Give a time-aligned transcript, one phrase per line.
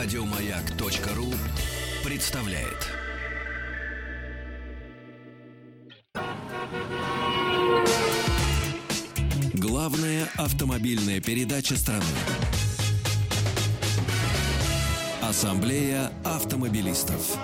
[0.00, 1.26] Радиомаяк.ру
[2.04, 2.86] представляет.
[9.54, 12.04] Главная автомобильная передача страны.
[15.20, 17.36] Ассамблея автомобилистов.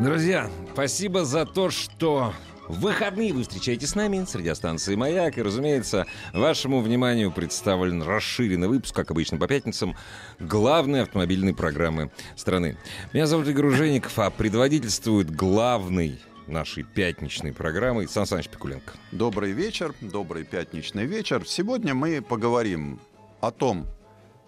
[0.00, 2.32] Друзья, спасибо за то, что
[2.68, 5.38] выходные вы встречаетесь с нами с радиостанции «Маяк».
[5.38, 9.96] И, разумеется, вашему вниманию представлен расширенный выпуск, как обычно, по пятницам,
[10.38, 12.76] главной автомобильной программы страны.
[13.12, 18.92] Меня зовут Игорь Жеников, а предводительствует главный нашей пятничной программы Сан Саныч Пикуленко.
[19.12, 21.42] Добрый вечер, добрый пятничный вечер.
[21.46, 23.00] Сегодня мы поговорим
[23.40, 23.86] о том,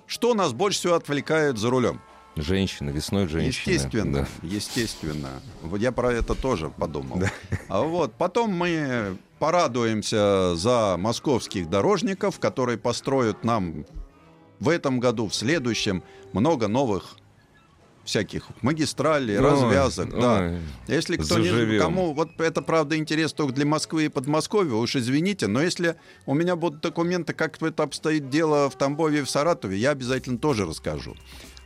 [0.07, 2.01] что нас больше всего отвлекает за рулем.
[2.41, 3.73] Женщина, весной женщина.
[3.73, 4.47] Естественно, да.
[4.47, 5.29] естественно.
[5.63, 7.19] Вот я про это тоже подумал.
[7.19, 7.33] Да.
[7.69, 13.85] А вот потом мы порадуемся за московских дорожников, которые построят нам
[14.61, 17.17] в этом году, в следующем много новых
[18.05, 20.59] всяких магистралей, ой, развязок, ой, да.
[20.87, 25.47] если кто не, кому вот это правда интерес только для Москвы и Подмосковья, уж извините,
[25.47, 29.77] но если у меня будут документы, как это обстоит дело в Тамбове и в Саратове,
[29.77, 31.17] я обязательно тоже расскажу.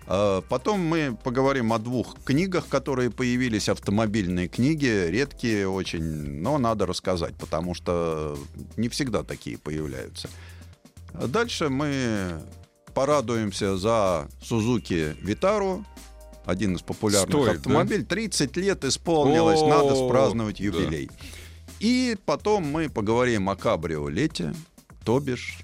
[0.06, 6.86] А, потом мы поговорим о двух книгах, которые появились, автомобильные книги, редкие очень, но надо
[6.86, 8.39] рассказать, потому что
[8.77, 10.28] не всегда такие появляются.
[11.14, 12.42] Дальше мы
[12.94, 15.84] порадуемся за Suzuki Витару,
[16.44, 18.03] один из популярных Стоит, автомобилей.
[18.03, 18.14] Да?
[18.16, 21.06] 30 лет исполнилось, надо спраздновать юбилей.
[21.06, 21.14] Да.
[21.81, 24.55] И потом мы поговорим о кабриолете,
[25.05, 25.59] то бишь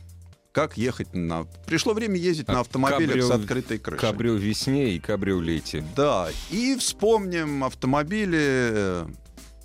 [0.52, 1.44] как ехать на...
[1.66, 3.28] Пришло время ездить а на автомобилях кабрио...
[3.28, 4.00] с открытой крышей.
[4.00, 5.84] Кабрио весне и кабрио лете.
[5.94, 9.06] Да, и вспомним автомобили э,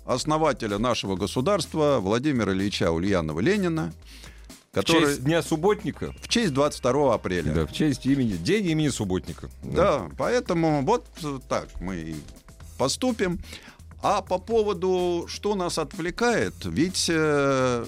[0.04, 3.92] основателя нашего государства Владимира Ильича Ульянова-Ленина,
[4.72, 5.00] который...
[5.00, 6.14] В честь Дня Субботника?
[6.20, 7.52] В честь 22 апреля.
[7.52, 9.48] Да, в честь имени, День имени Субботника.
[9.62, 11.06] Да, да поэтому вот
[11.48, 12.14] так мы
[12.78, 13.40] поступим.
[14.02, 17.86] А по поводу, что нас отвлекает, ведь э,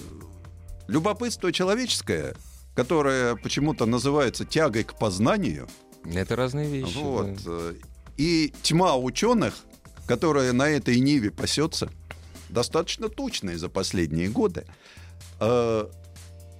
[0.87, 2.33] любопытство человеческое
[2.77, 5.67] которая почему-то называется тягой к познанию.
[6.05, 6.95] Это разные вещи.
[6.95, 7.43] Вот.
[7.43, 7.71] Да.
[8.17, 9.55] И тьма ученых,
[10.05, 11.89] которая на этой ниве пасется,
[12.49, 14.67] достаточно тучная за последние годы.
[15.39, 15.87] Э,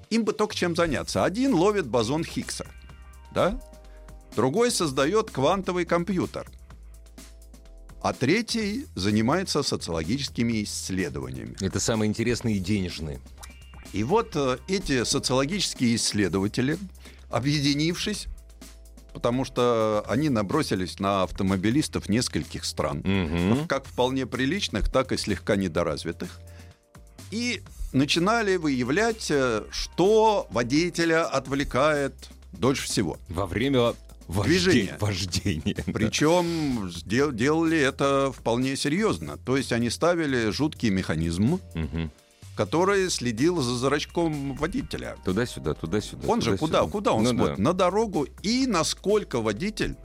[0.09, 1.23] им бы только чем заняться.
[1.23, 2.65] Один ловит бозон Хиггса,
[3.31, 3.61] да?
[4.35, 6.49] другой создает квантовый компьютер,
[8.01, 11.55] а третий занимается социологическими исследованиями.
[11.61, 13.19] Это самые интересные и денежные.
[13.93, 16.77] И вот э, эти социологические исследователи,
[17.29, 18.27] объединившись,
[19.13, 23.65] потому что они набросились на автомобилистов нескольких стран, угу.
[23.67, 26.39] как вполне приличных, так и слегка недоразвитых,
[27.31, 32.13] и начинали выявлять, э, что водителя отвлекает
[32.51, 33.17] дольше всего.
[33.29, 33.93] Во время
[34.27, 34.97] движения.
[34.99, 35.83] Вождения.
[35.85, 39.37] Причем дел, делали это вполне серьезно.
[39.37, 41.53] То есть они ставили жуткий механизм.
[41.53, 42.11] Угу
[42.57, 45.15] который следил за зрачком водителя.
[45.23, 46.27] Туда-сюда, туда-сюда.
[46.27, 47.57] Он туда же куда, куда он ну, смотрит?
[47.57, 47.63] Да.
[47.63, 49.95] На дорогу и насколько водитель,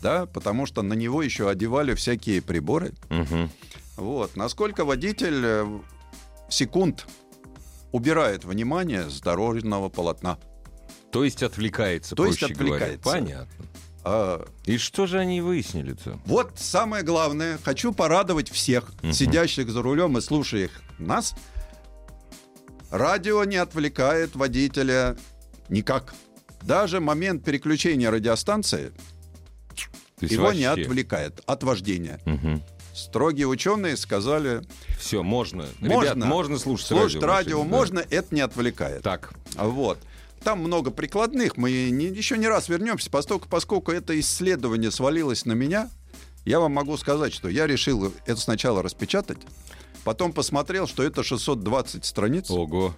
[0.00, 2.94] да, потому что на него еще одевали всякие приборы.
[3.10, 3.50] Угу.
[3.96, 5.80] Вот, насколько водитель э,
[6.48, 7.04] секунд
[7.90, 10.38] убирает внимание с дорожного полотна.
[11.10, 13.02] То есть отвлекается, То есть отвлекается.
[13.02, 13.22] Говоря.
[13.22, 13.64] Понятно.
[14.04, 16.20] А, и что же они выяснили-то?
[16.26, 17.58] Вот самое главное.
[17.64, 19.12] Хочу порадовать всех, угу.
[19.12, 21.34] сидящих за рулем и слушающих нас–
[22.90, 25.16] Радио не отвлекает водителя
[25.68, 26.14] никак.
[26.62, 28.92] Даже момент переключения радиостанции
[30.20, 30.58] его вообще...
[30.60, 32.20] не отвлекает от вождения.
[32.26, 32.62] Угу.
[32.94, 34.62] Строгие ученые сказали...
[34.98, 35.66] Все, можно.
[35.78, 37.28] Можно, Ребят, можно слушать, слушать радио.
[37.28, 37.68] радио да.
[37.68, 39.02] можно, это не отвлекает.
[39.02, 39.32] Так.
[39.54, 39.98] Вот.
[40.42, 41.56] Там много прикладных.
[41.56, 45.90] Мы не, еще не раз вернемся, поскольку, поскольку это исследование свалилось на меня.
[46.44, 49.38] Я вам могу сказать, что я решил это сначала распечатать,
[50.08, 52.50] Потом посмотрел, что это 620 страниц.
[52.50, 52.94] Ого.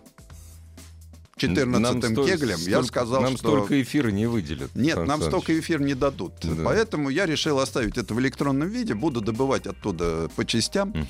[1.38, 3.48] 14 кеглем, столь, я сказал, нам что...
[3.48, 4.72] Нам столько эфира не выделят.
[4.76, 5.26] Нет, нам Саныч.
[5.26, 6.34] столько эфир не дадут.
[6.40, 6.62] Да.
[6.64, 10.90] Поэтому я решил оставить это в электронном виде, буду добывать оттуда по частям.
[10.90, 11.06] Угу.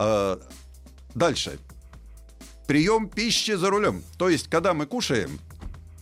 [0.00, 0.42] А,
[1.14, 1.58] дальше.
[2.66, 4.02] Прием пищи за рулем.
[4.18, 5.40] То есть, когда мы кушаем,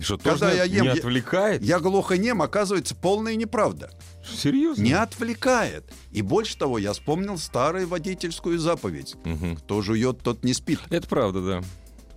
[0.00, 1.62] что, когда я ем, не отвлекает?
[1.62, 3.92] Я, я глухонем, оказывается, полная неправда.
[4.34, 4.82] Серьезно?
[4.82, 5.92] Не отвлекает.
[6.10, 9.16] И больше того, я вспомнил старую водительскую заповедь.
[9.24, 9.56] Угу.
[9.56, 10.80] Кто жует, тот не спит.
[10.90, 11.62] Это правда, да.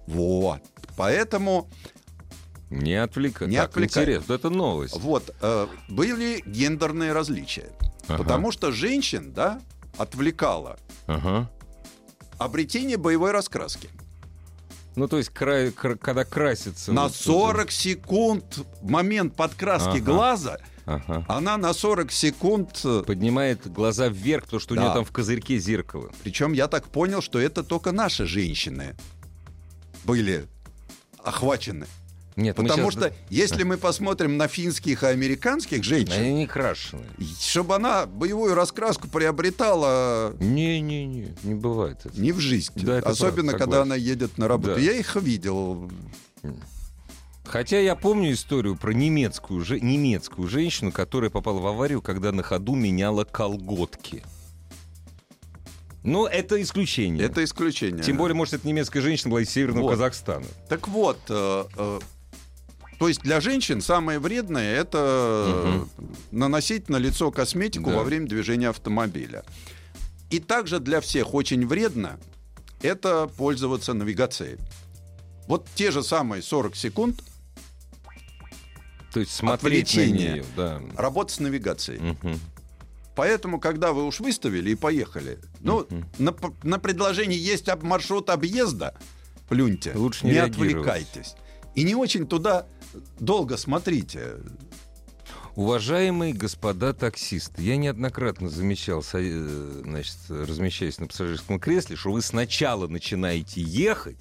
[0.07, 0.59] Вот.
[0.97, 1.69] Поэтому...
[2.69, 3.51] Не отвлекает.
[3.51, 4.07] Не так, отвлекает.
[4.07, 4.95] Интересно, это новость.
[4.97, 5.35] Вот.
[5.41, 7.71] Э, были гендерные различия.
[8.07, 8.17] Ага.
[8.23, 9.61] Потому что женщин, да,
[9.97, 11.49] отвлекало ага.
[12.37, 13.89] обретение боевой раскраски.
[14.95, 16.91] Ну, то есть, кра- кра- когда красится...
[16.91, 20.01] На 40 секунд момент подкраски ага.
[20.01, 21.25] глаза Ага.
[21.27, 22.81] она на 40 секунд...
[22.83, 24.83] э, Поднимает глаза вверх, потому что у Да.
[24.83, 26.11] нее там в козырьке зеркало.
[26.23, 28.95] Причем я так понял, что это только наши женщины
[30.03, 30.45] были
[31.23, 31.85] охвачены.
[32.37, 37.03] Нет, Потому щас- что если мы посмотрим на финских и американских женщин, Они не крашены.
[37.39, 42.19] чтобы она боевую раскраску приобретала Не-не-не, не бывает это.
[42.19, 42.71] не в жизнь.
[42.77, 44.75] Да, Особенно, правда, когда она едет на работу.
[44.75, 44.79] Да.
[44.79, 45.91] Я их видел.
[47.51, 52.43] Хотя я помню историю про немецкую, же- немецкую женщину, которая попала в аварию, когда на
[52.43, 54.23] ходу меняла колготки.
[56.03, 57.25] Ну, это исключение.
[57.25, 58.01] Это исключение.
[58.03, 59.91] Тем более, может, эта немецкая женщина была из Северного Вот.
[59.91, 60.45] Казахстана.
[60.69, 61.99] Так вот, э, э,
[62.97, 67.97] то есть для женщин самое вредное это э, наносить на лицо косметику Да.
[67.97, 69.43] во время движения автомобиля.
[70.29, 72.17] И также для всех очень вредно
[72.81, 74.57] это пользоваться навигацией.
[75.47, 77.21] Вот те же самые 40 секунд
[79.11, 80.45] То есть смотреть на нее.
[80.55, 80.81] Да.
[80.95, 82.17] работы с навигацией.
[83.15, 85.85] Поэтому, когда вы уж выставили и поехали, ну,
[86.17, 88.97] на, на предложении есть об- маршрут объезда,
[89.49, 90.71] плюньте, Лучше не реагировать.
[90.71, 91.35] отвлекайтесь.
[91.75, 92.67] И не очень туда
[93.19, 94.37] долго смотрите.
[95.55, 102.87] Уважаемые господа таксисты, я неоднократно замечал, э, значит, размещаясь на пассажирском кресле, что вы сначала
[102.87, 104.17] начинаете ехать,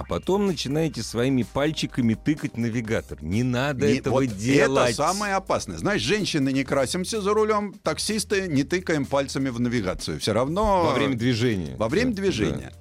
[0.00, 3.22] а потом начинаете своими пальчиками тыкать навигатор.
[3.22, 4.90] Не надо Не- этого вот делать.
[4.92, 5.78] Это самое опасное.
[5.78, 10.20] Знаешь, женщины не красимся за рулем, таксисты не тыкаем пальцами в навигацию.
[10.20, 10.84] Все равно...
[10.84, 11.76] Во время движения.
[11.76, 12.72] Во время Да, движения.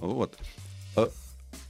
[0.00, 0.36] Вот.
[0.96, 1.08] Э,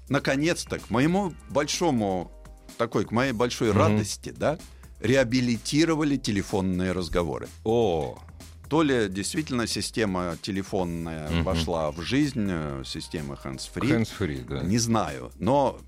[0.09, 2.31] Наконец-то, к моему большому,
[2.79, 3.79] такой, к моей большой Мгм.
[3.79, 4.59] радости, да,
[5.01, 7.47] реабилитировали телефонные разговоры.
[7.47, 7.53] да.
[7.71, 8.19] О,
[8.69, 11.43] То ли действительно система телефонная Мгм.
[11.45, 14.63] вошла в жизнь, э, система hands-free, hands-free, да.
[14.63, 15.79] не знаю, но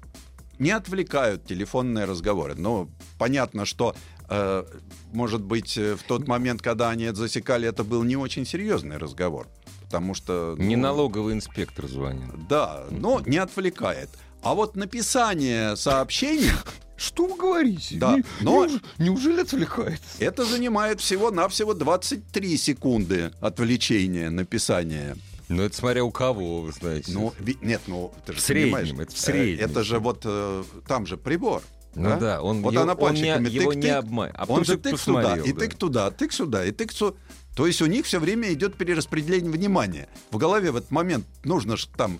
[0.58, 2.54] не отвлекают телефонные разговоры.
[2.56, 2.88] Ну,
[3.18, 3.94] понятно, что,
[4.28, 4.64] э,
[5.12, 8.96] может быть, э, в тот момент, когда они это засекали, это был не очень серьезный
[8.96, 9.48] разговор.
[9.84, 10.54] Потому что...
[10.58, 12.30] Не ну, налоговый инспектор звонил.
[12.48, 14.10] Да, но не отвлекает.
[14.48, 16.50] А вот написание сообщений,
[16.96, 17.96] Что вы говорите?
[17.98, 18.66] Да, но-
[18.96, 20.00] неужели отвлекает?
[20.18, 25.18] это занимает всего-навсего 23 секунды отвлечения написания.
[25.48, 27.12] Ну, это смотря у кого, вы знаете.
[27.12, 29.64] Ну, нет, ну, ты же В среднем, понимаешь, это в э, среднем.
[29.66, 31.62] Это же вот э, там же прибор.
[31.94, 34.34] Ну да, он, Вот его, она он не, пальчиками его не обманет.
[34.38, 35.60] А Он же тык сюда, посмотрел, и да.
[35.60, 37.18] тык туда, тык сюда, и тык сюда.
[37.54, 40.08] То есть у них все время идет перераспределение внимания.
[40.30, 42.18] В голове в этот момент нужно там...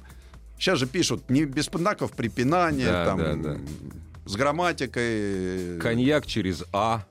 [0.59, 3.59] Сейчас же пишут не без знаков препинания, Да, там, да, да.
[4.27, 5.79] с грамматикой.
[5.79, 7.05] Коньяк через А.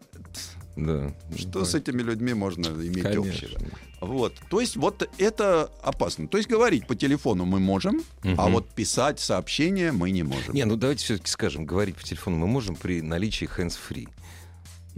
[0.75, 1.11] Да.
[1.35, 3.21] Что с этими людьми можно иметь Конечно.
[3.31, 3.59] общего?
[3.99, 4.33] Вот.
[4.51, 6.27] То есть вот это опасно.
[6.27, 8.51] То есть говорить по телефону мы можем, а Мгм.
[8.53, 10.53] вот писать сообщения мы не можем.
[10.53, 14.07] Не, ну давайте все-таки скажем, говорить по телефону мы можем при наличии hands-free.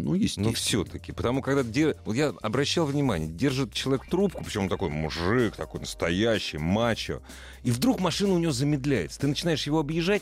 [0.04, 0.48] Ну, естественно.
[0.48, 1.12] Ну, все-таки.
[1.12, 5.82] Потому когда дер- вот я обращал внимание, держит человек трубку, причем он такой мужик, такой
[5.82, 7.22] настоящий, мачо,
[7.64, 9.20] и вдруг машина у него замедляется.
[9.20, 10.22] Ты начинаешь его объезжать,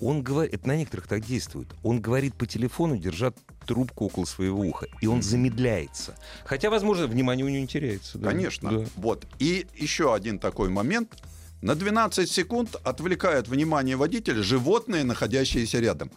[0.00, 3.32] он говорит, это на некоторых так действует, он говорит по телефону, держа
[3.66, 6.14] трубку около своего уха, и он замедляется.
[6.44, 8.18] Хотя, возможно, внимание у него не теряется.
[8.18, 8.30] да.
[8.30, 8.70] Конечно.
[8.80, 8.86] Да.
[8.96, 9.26] Вот.
[9.38, 11.14] И еще один такой момент.
[11.62, 16.10] На 12 секунд отвлекает внимание водителя животные, находящиеся рядом.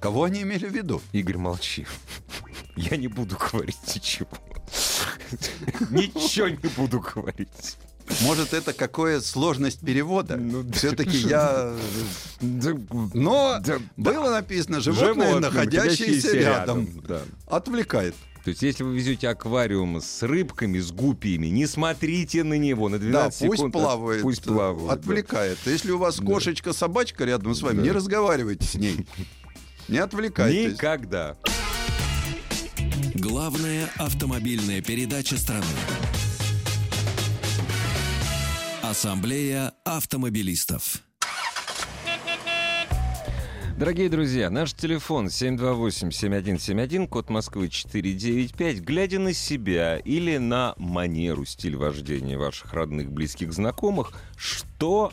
[0.00, 1.00] Кого они имели в виду?
[1.12, 1.86] Игорь, молчи.
[2.76, 4.28] Я не буду говорить ничего.
[5.90, 7.76] Ничего не буду говорить.
[8.22, 10.36] Может, это какая сложность перевода?
[10.36, 10.72] Ну, да.
[10.74, 11.74] Все-таки я...
[12.40, 16.88] Но Да, было написано животные, находящиеся рядом.
[17.06, 17.22] Да.
[17.46, 18.14] Отвлекает.
[18.44, 22.98] То есть, если вы везете аквариум с рыбками, с гупиями, не смотрите на него на
[22.98, 23.72] Да, 12 пусть секунд.
[23.72, 24.22] плавает.
[24.22, 24.86] Пусть плавает.
[24.86, 24.92] да.
[24.94, 25.58] Отвлекает.
[25.66, 27.82] Если у вас кошечка, собачка рядом с вами, Да.
[27.82, 29.04] не разговаривайте с ней.
[29.88, 30.72] Не отвлекайтесь.
[30.74, 31.36] Никогда.
[33.14, 35.64] Главная автомобильная передача страны.
[38.82, 41.02] Ассамблея автомобилистов.
[43.78, 48.80] Дорогие друзья, наш телефон 728-7171, код Москвы 495.
[48.80, 55.12] Глядя на себя или на манеру, стиль вождения ваших родных, близких, знакомых, что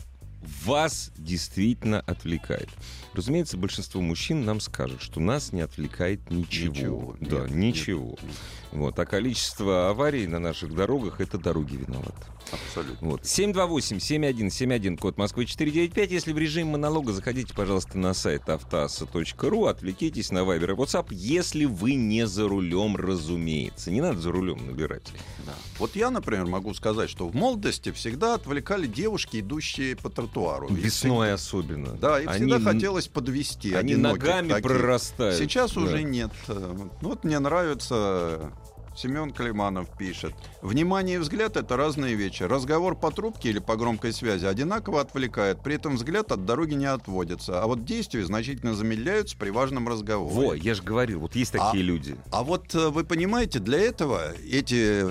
[0.64, 2.68] вас действительно отвлекает?
[3.12, 6.72] Разумеется, большинство мужчин нам скажет, что нас не отвлекает ничего.
[6.74, 8.18] Ничего, да, нет, ничего.
[8.22, 8.34] нет.
[8.74, 8.98] Вот.
[8.98, 12.12] А количество аварий на наших дорогах— это дороги виноваты.
[12.52, 13.08] Абсолютно.
[13.08, 13.22] Вот.
[13.22, 16.10] 728-7171, код Москвы 495.
[16.10, 21.64] Если в режим монолога, заходите, пожалуйста, на сайт автоаса.ру, отвлекитесь на Viber и WhatsApp, если
[21.64, 23.90] вы не за рулем, разумеется.
[23.90, 25.10] Не надо за рулем набирать.
[25.46, 25.52] Да.
[25.78, 30.68] Вот я, например, могу сказать, что в молодости всегда отвлекали девушки, идущие по тротуару.
[30.68, 31.92] И Весной особенно.
[31.92, 34.64] всегда- Да, и всегда хотелось подвести Они ногами таких.
[34.64, 35.38] прорастают.
[35.38, 35.80] Сейчас Да.
[35.80, 36.30] уже нет.
[36.48, 38.52] Э, Ну, вот мне нравится
[38.96, 40.34] Семен Климанов пишет.
[40.62, 42.44] Внимание и взгляд— это разные вещи.
[42.44, 46.86] Разговор по трубке или по громкой связи одинаково отвлекает, при этом взгляд от дороги не
[46.86, 47.62] отводится.
[47.62, 50.34] А вот действия значительно замедляются при важном разговоре.
[50.48, 52.16] Во, я же говорил, вот есть такие люди.
[52.30, 55.04] А вот э, вы понимаете, для этого эти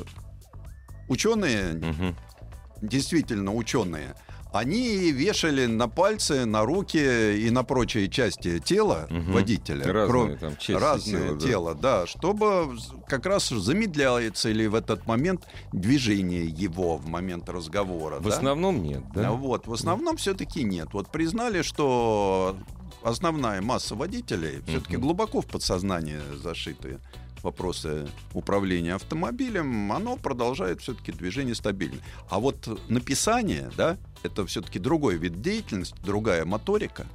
[1.09, 2.15] ученые, Мгм.
[2.81, 4.15] действительно ученые,
[4.53, 6.97] они вешали на пальцы, на руки
[7.37, 9.31] и на прочие части тела Мгм.
[9.33, 9.83] водителя.
[9.85, 11.47] Разные кроме- там части разное тела, да.
[11.47, 17.49] тело, да, чтобы з- как раз замедляется или в этот момент движение его в момент
[17.49, 18.19] разговора.
[18.19, 18.35] В да?
[18.35, 19.29] основном нет, да?
[19.29, 20.89] А Вот, в основном все-таки нет.
[20.93, 22.55] Вот признали, что
[23.03, 26.99] основная масса водителей все-таки глубоко в подсознание зашиты
[27.41, 31.97] вопросы управления автомобилем, оно продолжает все-таки движение стабильно.
[32.29, 37.05] А вот написание, да, это все-таки другой вид деятельности, другая моторика,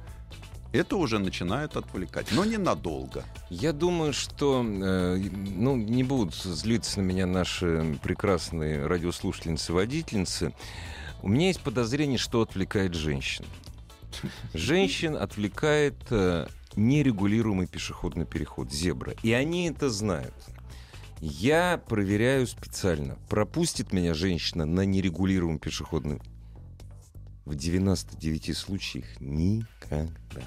[0.71, 3.23] это уже начинает отвлекать, но ненадолго.
[3.49, 10.53] Я думаю, что, э, ну, не будут злиться на меня наши прекрасные радиослушательницы-водительницы.
[11.23, 13.45] У меня есть подозрение, что отвлекает женщин.
[14.53, 19.13] Женщин отвлекает э, нерегулируемый пешеходный переход, зебра.
[19.23, 20.35] И они это знают.
[21.19, 26.21] Я проверяю специально, пропустит меня женщина на нерегулируемый пешеходный
[27.45, 30.41] в 99 случаях никогда.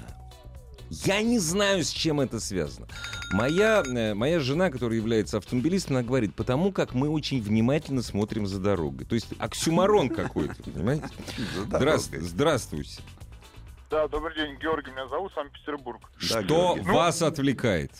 [0.89, 2.87] Я не знаю, с чем это связано.
[3.31, 8.45] Моя, э, моя жена, которая является автомобилистом, она говорит, потому как мы очень внимательно смотрим
[8.45, 9.05] за дорогой.
[9.05, 11.07] То есть оксюмарон какой-то, понимаете?
[11.55, 12.27] За Здравс- дорогой.
[12.27, 13.01] Здравствуйте.
[13.89, 16.01] Да, добрый день, Георгий, меня зовут, Санкт-Петербург.
[16.17, 16.81] Что Георгий.
[16.89, 17.91] вас отвлекает?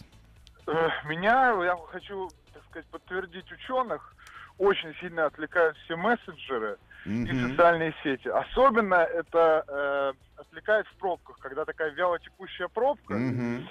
[0.67, 0.71] Э,
[1.07, 4.15] Меня, я хочу, так сказать, подтвердить ученых,
[4.59, 7.49] очень сильно отвлекают все мессенджеры и Мгм.
[7.51, 8.27] социальные сети.
[8.27, 13.13] Особенно это э, отвлекает в пробках, когда такая вялотекущая пробка.
[13.13, 13.67] Мгм.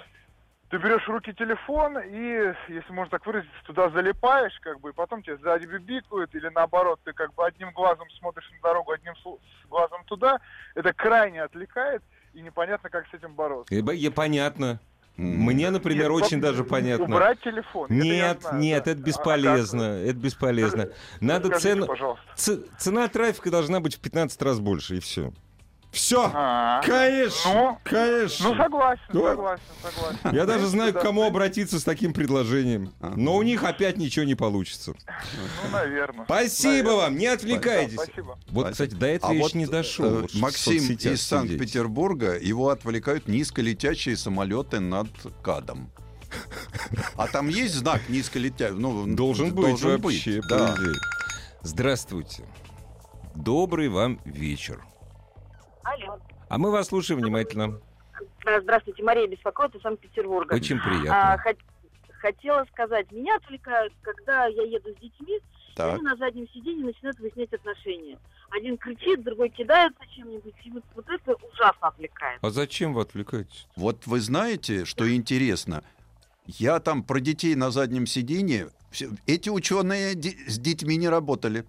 [0.69, 4.93] Ты берешь в руки телефон и, если можно так выразиться, туда залипаешь, как бы, и
[4.93, 9.13] потом тебе сзади бибикают, или наоборот, ты как бы одним глазом смотришь на дорогу, одним
[9.69, 10.39] глазом туда.
[10.73, 12.01] Это крайне отвлекает,
[12.33, 13.83] и непонятно, как с этим бороться.
[13.83, 14.79] Б- е- Понятно.
[15.15, 17.05] Мне, например, Нет, очень даже понятно.
[17.05, 17.85] Убрать телефон.
[17.85, 18.91] это Нет, знаю, нет, да.
[18.91, 19.79] это А бесполезно.
[19.79, 20.07] как?
[20.09, 20.89] Это бесполезно.
[21.21, 21.85] Надо цену...
[21.85, 22.23] пожалуйста.
[22.35, 25.31] ц- Цена трафика должна быть в 15 раз больше, и все.
[25.93, 26.29] Все!
[26.33, 27.53] А, Конечно!
[27.53, 28.49] Ну, конечно!
[28.49, 29.19] Ну, согласен, Да.
[29.29, 30.35] согласен, согласен.
[30.35, 32.91] Я даже знаю, к кому обратиться с таким предложением.
[32.99, 33.13] Ага.
[33.15, 34.95] Но у них опять ничего не получится.
[35.05, 36.25] Ну, наверное.
[36.25, 36.95] Спасибо Наверное.
[36.95, 37.93] вам, не Да, отвлекайтесь.
[38.01, 38.39] спасибо.
[38.49, 40.05] Вот, кстати, до этого А вот еще не дошел.
[40.05, 41.21] э, Вот в Максим из.
[41.21, 45.07] Санкт-Петербурга, его отвлекают низколетящие самолеты над
[45.43, 45.91] КАДом.
[47.15, 48.75] А там есть знак низколетящий?
[48.75, 50.75] Ну, Должен быть вообще, быть, да.
[51.61, 52.43] Здравствуйте.
[53.35, 54.83] Добрый вам вечер.
[55.83, 56.19] Алло.
[56.49, 57.79] А мы вас слушаем внимательно.
[58.45, 60.53] А, Здравствуйте, Мария беспокоит из Санкт-Петербурга.
[60.55, 61.43] Очень А, приятно.
[61.45, 61.59] хот-
[62.19, 65.39] хотела сказать, меня отвлекают, когда я еду с детьми,
[65.75, 65.93] Так.
[65.95, 68.17] они на заднем сиденье начинают выяснять отношения.
[68.51, 72.39] Один кричит, другой кидается чем-нибудь, и вот, вот это ужасно отвлекает.
[72.41, 73.67] А зачем вы отвлекаетесь?
[73.75, 75.83] Вот вы знаете, что интересно?
[76.45, 78.69] Я там про детей на заднем сиденье.
[79.25, 81.65] Эти ученые с детьми не работали.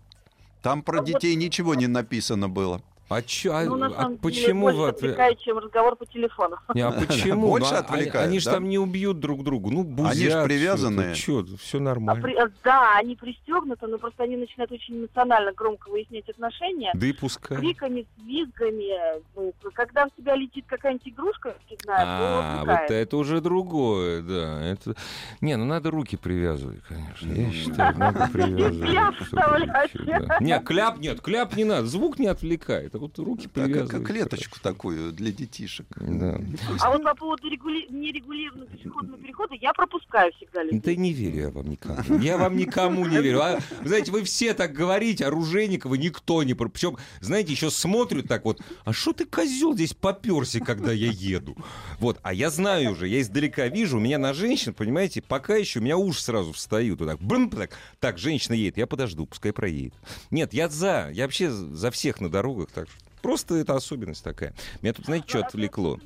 [0.63, 2.83] Там про А вот- детей ничего не написано было.
[3.09, 6.57] А, чё, а- ну, а самом деле, почему больше отвлекает, чем разговор по телефону.
[6.75, 7.49] Не, а почему?
[7.51, 8.53] Больше Ну, а- отвлекает, Они же да?
[8.53, 9.71] там не убьют друг друга.
[9.71, 10.13] Ну, бузят.
[10.15, 11.15] Они ж привязанные.
[11.15, 12.23] Что, все А нормально.
[12.23, 16.91] при- да, они пристегнуты, но просто они начинают очень эмоционально громко выяснять отношения.
[16.95, 17.59] Да и пускай.
[17.59, 19.21] Криками, с визгами.
[19.37, 24.63] Ну, Когда в тебя летит какая-нибудь игрушка, фигная, то А, вот это уже другое, да.
[24.65, 24.95] Это...
[25.41, 27.31] Не, ну надо руки привязывать, конечно.
[27.33, 28.91] Я считаю, надо привязывать.
[28.91, 30.41] кляп вставлять.
[30.41, 31.87] Не, кляп нет, кляп не надо.
[31.87, 33.91] Звук не отвлекает, а вот руки Так, привязывать.
[33.91, 35.87] как клеточку такую для детишек.
[35.97, 36.41] Да.
[36.81, 40.81] А вот по поводу регули- нерегулированного пешеходного перехода я пропускаю всегда людей.
[40.81, 42.19] Да не верю я вам никому.
[42.21, 43.41] Я вам никому не верю.
[43.43, 46.55] А, вы знаете, вы все так говорите, оружейникова никто не...
[46.55, 51.11] про- Причем, знаете, еще смотрят так вот, а что ты, козел, здесь поперся, когда я
[51.11, 51.57] еду?
[51.99, 55.81] Вот, а я знаю уже, я издалека вижу, у меня на женщин, понимаете, пока еще
[55.81, 57.01] у меня уши сразу встают.
[57.01, 59.95] Вот так, брым, так, так, женщина едет, я подожду, пускай проедет.
[60.31, 62.84] Нет, я за, я вообще за всех на дорогах, так
[63.25, 64.53] просто это особенность такая.
[64.83, 65.99] Меня тут, знаете, что отвлекло?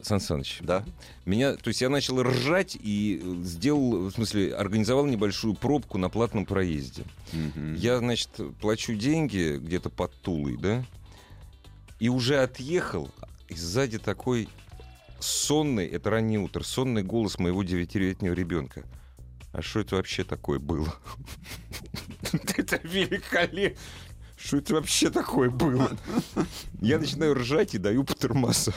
[0.00, 0.84] Сан Саныч, Да.
[1.26, 6.08] меня, то есть я начал ржать и э, сделал, в смысле, организовал небольшую пробку на
[6.08, 7.04] платном проезде.
[7.32, 7.74] Мгм.
[7.74, 10.84] Я, значит, плачу деньги где-то под Тулой, да,
[12.00, 13.10] и уже отъехал,
[13.48, 14.48] и сзади такой
[15.20, 18.84] сонный, это раннее утро, сонный голос моего девятилетнего ребенка.
[19.52, 20.94] А что это вообще такое было?
[22.56, 23.78] Это великолепно.
[24.44, 25.90] Что это вообще такое было?
[26.80, 28.74] Я начинаю ржать и даю по тормозам.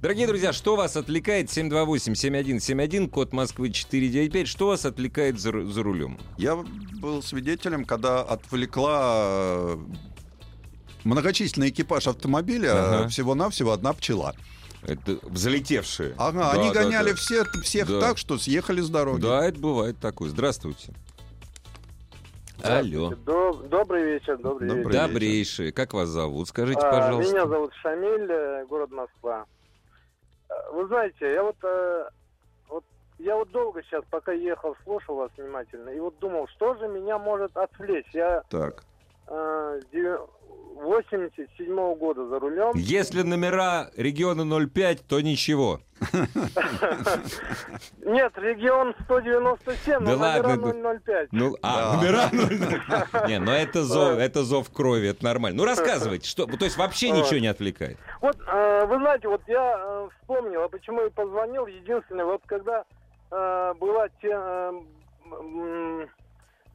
[0.00, 1.48] Дорогие друзья, что вас отвлекает?
[1.48, 4.48] 728-7171, код Москвы 495.
[4.48, 6.18] Что вас отвлекает за, за рулем?
[6.38, 9.76] Я был свидетелем, когда отвлекла э,
[11.04, 13.08] многочисленный экипаж автомобиля Ага.
[13.08, 14.34] всего-навсего одна пчела.
[14.82, 16.14] Это взлетевшие.
[16.18, 17.16] Ага, Да, они да, гоняли да.
[17.16, 18.00] все, всех Да.
[18.00, 19.22] так, что съехали с дороги.
[19.22, 20.28] Да, это бывает такое.
[20.30, 20.92] Здравствуйте.
[22.70, 23.10] Алло.
[23.24, 25.08] Доб- Добрый вечер, добрый, Добрый вечер.
[25.08, 25.72] Добрейшие.
[25.72, 26.48] Как вас зовут?
[26.48, 27.32] Скажите, А, пожалуйста.
[27.32, 29.44] Меня зовут Шамиль, э, город Москва.
[30.48, 32.08] Э, Вы знаете, я вот, э,
[32.68, 32.84] вот
[33.18, 37.18] я вот долго сейчас, пока ехал, слушал вас внимательно, и вот думал, что же меня
[37.18, 38.10] может отвлечь.
[38.12, 38.84] Я Так.
[39.28, 39.80] э,
[40.76, 42.72] с девя- 87 года за рулем.
[42.74, 45.80] Если номера региона 05, то ничего.
[48.04, 51.28] Нет, регион 197, но Да номера ладно, 005.
[51.32, 51.96] Ну, а, Да.
[51.96, 53.28] номера 00.
[53.28, 55.58] Не, ну это зов, это зов крови, это нормально.
[55.58, 57.96] Ну рассказывайте, что, то есть вообще ничего не отвлекает.
[58.20, 61.66] Вот, э, вы знаете, вот я э, вспомнил, а почему я позвонил.
[61.66, 62.84] Единственное, вот когда
[63.30, 64.38] э, была те,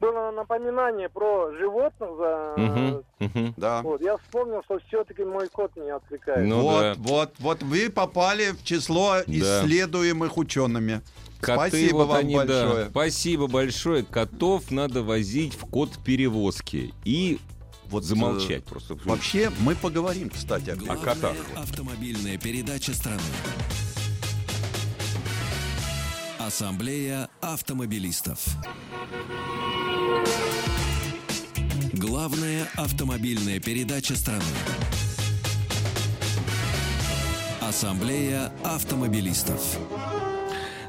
[0.02, 3.54] было напоминание про животных, за, Мгм, мгм.
[3.56, 3.82] Да.
[3.82, 6.44] вот, я вспомнил, что все-таки мой кот меня отвлекает.
[6.46, 6.94] Ну вот, да.
[6.98, 11.02] вот, вот вы попали в число исследуемых учеными.
[11.40, 12.42] Коты, Спасибо вот вам они, да.
[12.64, 12.90] большое.
[12.90, 14.02] Спасибо большое.
[14.04, 17.38] Котов надо возить в код перевозки и
[17.90, 18.94] Вот, замолчать просто.
[18.94, 20.84] э, Вообще, мы поговорим, кстати, этом.
[20.84, 21.36] Главная котах.
[21.56, 23.20] автомобильная передача страны.
[26.46, 28.44] Ассамблея автомобилистов.
[31.92, 34.42] Главная автомобильная передача страны.
[37.60, 39.78] Ассамблея автомобилистов.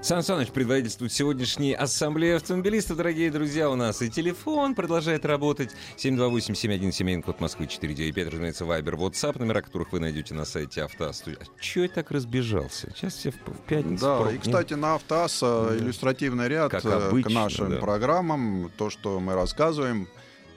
[0.04, 3.70] Сан Саныч предводительствует сегодняшней ассамблеи автомобилистов, дорогие друзья.
[3.70, 5.72] У нас и телефон продолжает работать.
[5.96, 11.38] 728-7171, код Москвы 495, разумеется, Вайбер, WhatsApp, номера которых вы найдете на сайте Автостудии.
[11.40, 12.92] А чё я так разбежался?
[12.94, 14.04] Сейчас все в, пятницу.
[14.04, 17.78] Да, и, кстати, на Автоас э, иллюстративный ряд Как э, обычно, к нашим да.
[17.78, 18.70] программам.
[18.78, 20.10] То, что мы рассказываем,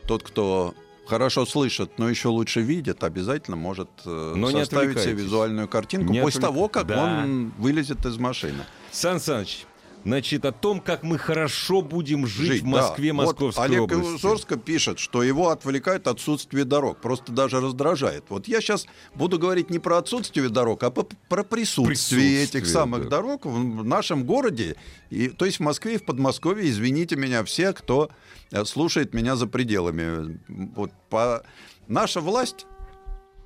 [0.09, 0.75] тот, кто
[1.07, 6.21] хорошо слышит, но еще лучше видит, обязательно может э, Но составить себе визуальную картинку Не
[6.21, 7.05] после отвлек- того, как Да.
[7.23, 8.65] он вылезет из машины.
[8.97, 9.67] Сан Саныч,
[10.05, 12.71] значит, о том, как мы хорошо будем жить, в да.
[12.71, 14.09] Москве, Вот Московской Олег области.
[14.09, 17.03] из Узорска пишет, что его отвлекает отсутствие дорог.
[17.03, 18.25] Просто даже раздражает.
[18.31, 21.05] Вот я сейчас буду говорить не про отсутствие дорог, а про
[21.45, 23.11] присутствие, Присутствие, этих самых да.
[23.11, 24.77] дорог в нашем городе.
[25.11, 28.09] И, то есть в Москве и в Подмосковье, извините меня, все, кто
[28.51, 30.41] э, слушает меня за пределами.
[30.49, 31.45] Вот по...
[31.87, 32.65] Наша власть,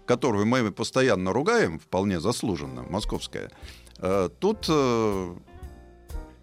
[0.06, 3.50] которую мы постоянно ругаем, вполне заслуженно, московская,
[4.40, 5.34] тут э,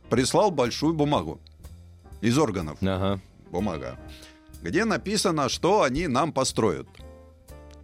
[0.10, 1.40] прислал большую бумагу
[2.22, 3.20] из органов Ага.
[3.52, 3.98] бумага,
[4.62, 6.88] где написано, что они нам построят.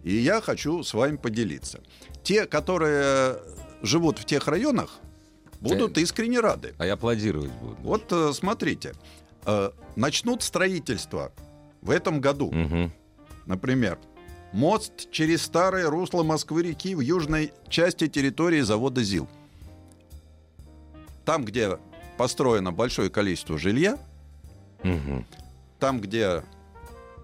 [0.02, 1.80] И я хочу с вами поделиться.
[2.22, 3.36] Те, которые
[3.82, 4.98] живут в тех районах,
[5.60, 6.74] будут искренне рады.
[6.78, 7.76] А я аплодировать буду.
[7.82, 8.92] Вот э, смотрите,
[9.46, 11.32] э, начнут строительство
[11.80, 12.92] в этом году, Мгм.
[13.46, 13.98] например,
[14.52, 19.26] мост через старое русло Москвы-реки в южной части территории завода ЗИЛ.
[21.24, 21.78] Там, где
[22.16, 23.98] построено большое количество жилья,
[24.82, 25.26] Мгм.
[25.78, 26.42] там, где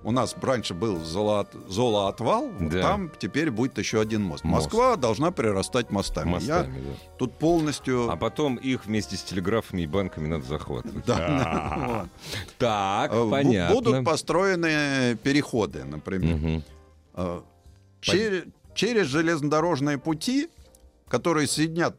[0.03, 2.81] у нас раньше был золот- золоотвал, вот Да.
[2.81, 4.45] там теперь будет еще один мост.
[4.45, 4.65] Мост.
[4.65, 6.31] Москва должна прирастать мостами.
[6.31, 6.97] Мостами, Я да.
[7.19, 8.11] тут полностью...
[8.11, 11.05] А потом их вместе с телеграфами и банками надо захватывать.
[11.05, 12.09] Да.
[12.59, 13.75] Так, Э, понятно.
[13.75, 16.63] Будут построены переходы, например.
[17.15, 17.41] Э,
[18.01, 20.49] чер- Через железнодорожные пути,
[21.09, 21.97] которые соединят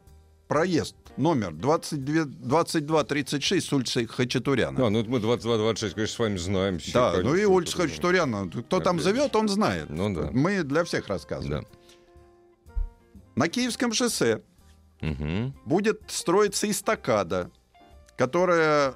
[0.48, 4.76] проезд номер 22, 2236 с улицы Хачатуряна.
[4.78, 6.78] Да, ну мы 22-26, конечно, с вами знаем.
[6.78, 8.48] все, Да, ну и улица Хачатуряна.
[8.48, 9.10] Кто там Конечно.
[9.10, 9.90] живет, он знает.
[9.90, 10.30] Ну да.
[10.32, 11.66] Мы для всех рассказываем.
[12.66, 12.82] Да.
[13.34, 14.42] На Киевском шоссе
[15.00, 15.54] Мгм.
[15.64, 17.50] будет строиться эстакада,
[18.16, 18.94] которая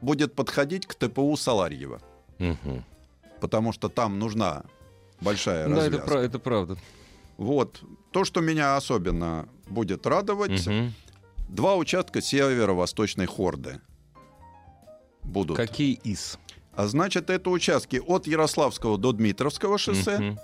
[0.00, 2.00] будет подходить к ТПУ Саларьева,
[2.38, 2.84] Мгм.
[3.40, 4.64] потому что там нужна
[5.20, 6.18] большая Да, это, развязка.
[6.18, 6.76] это правда.
[7.36, 7.80] Вот.
[8.12, 10.92] То, что меня особенно будет радовать, Мгм.
[11.48, 13.80] два участка северо-восточной хорды
[15.22, 15.56] будут.
[15.56, 16.38] Какие из?
[16.74, 20.38] А значит, это участки от Ярославского до Дмитровского шоссе Мгм.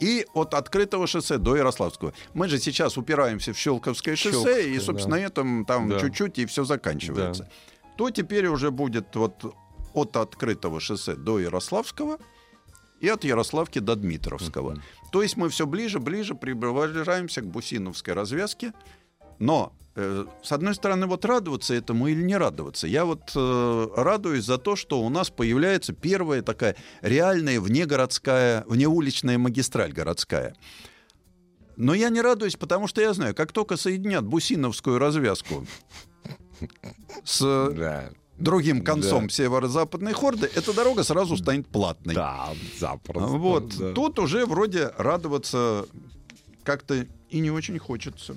[0.00, 2.12] и от открытого шоссе до Ярославского.
[2.34, 5.22] Мы же сейчас упираемся в Щелковское шоссе, Щелковское, и, собственно, да.
[5.22, 6.00] этом там Да.
[6.00, 7.48] чуть-чуть и все заканчивается.
[7.96, 9.54] То теперь уже будет вот
[9.94, 12.18] от открытого шоссе до Ярославского
[13.00, 14.80] и от Ярославки до Дмитровского.
[15.10, 18.72] То есть мы все ближе, ближе приближаемся к Бусиновской развязке.
[19.38, 22.86] Но, э, с одной стороны, вот радоваться этому или не радоваться.
[22.86, 29.38] Я вот э, радуюсь за то, что у нас появляется первая такая реальная внегородская, внеуличная
[29.38, 30.54] магистраль городская.
[31.76, 35.66] Но я не радуюсь, потому что я знаю, как только соединят Бусиновскую развязку
[37.24, 37.40] с
[37.74, 38.10] Да.
[38.40, 39.32] Другим концом Да.
[39.34, 42.14] северо-западной хорды, эта дорога сразу станет платной.
[42.14, 42.48] Да,
[42.78, 43.26] запросто.
[43.26, 43.76] Вот.
[43.78, 43.92] да.
[43.92, 45.86] Тут уже вроде радоваться
[46.70, 48.34] как-то и не очень хочется.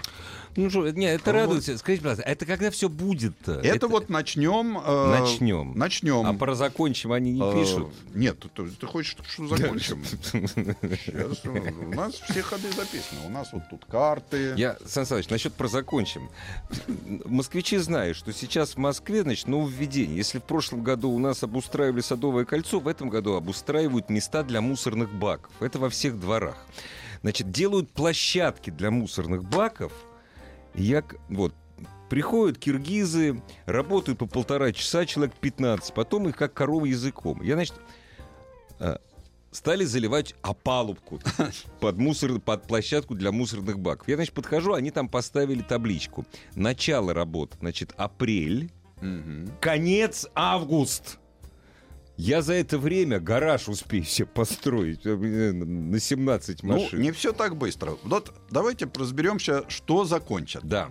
[0.55, 1.39] Ну что, не, это Вот.
[1.39, 1.77] радуется.
[1.77, 3.53] Скажите, пожалуйста, это когда все будет-то?
[3.63, 4.77] Это, вот начнем.
[4.83, 5.73] э, Начнем.
[5.75, 6.25] Начнем.
[6.27, 7.89] А про закончим они не Э, пишут.
[8.13, 10.03] Нет, ты, ты хочешь, что закончим?
[10.05, 13.21] Сейчас, э, у нас все ходы записаны.
[13.25, 14.53] У нас вот тут карты.
[14.57, 16.29] Я, Сан Саныч, насчет про закончим.
[17.25, 20.17] Москвичи знают, что сейчас в Москве, значит, нововведение.
[20.17, 24.61] Если в прошлом году у нас обустраивали Садовое кольцо, в этом году обустраивают места для
[24.61, 25.51] мусорных баков.
[25.61, 26.57] Это во всех дворах.
[27.23, 29.93] Значит, делают площадки для мусорных баков.
[30.75, 31.55] Я, вот,
[32.09, 37.41] приходят киргизы, работают по полтора часа, человек 15, потом их как корова языком.
[37.41, 37.75] Я, значит,
[38.79, 38.97] э,
[39.51, 41.21] стали заливать опалубку
[41.79, 44.07] под, мусор, под площадку для мусорных баков.
[44.09, 46.25] Я, значит, подхожу, они там поставили табличку.
[46.55, 49.49] Начало работ, значит, апрель, Мгм.
[49.61, 51.19] конец август.
[52.15, 57.01] Я за это время гараж успею себе построить э, на 17 Ну, машин.
[57.01, 57.97] не все так быстро.
[58.03, 60.63] Вот давайте разберемся, что закончат.
[60.63, 60.89] Да.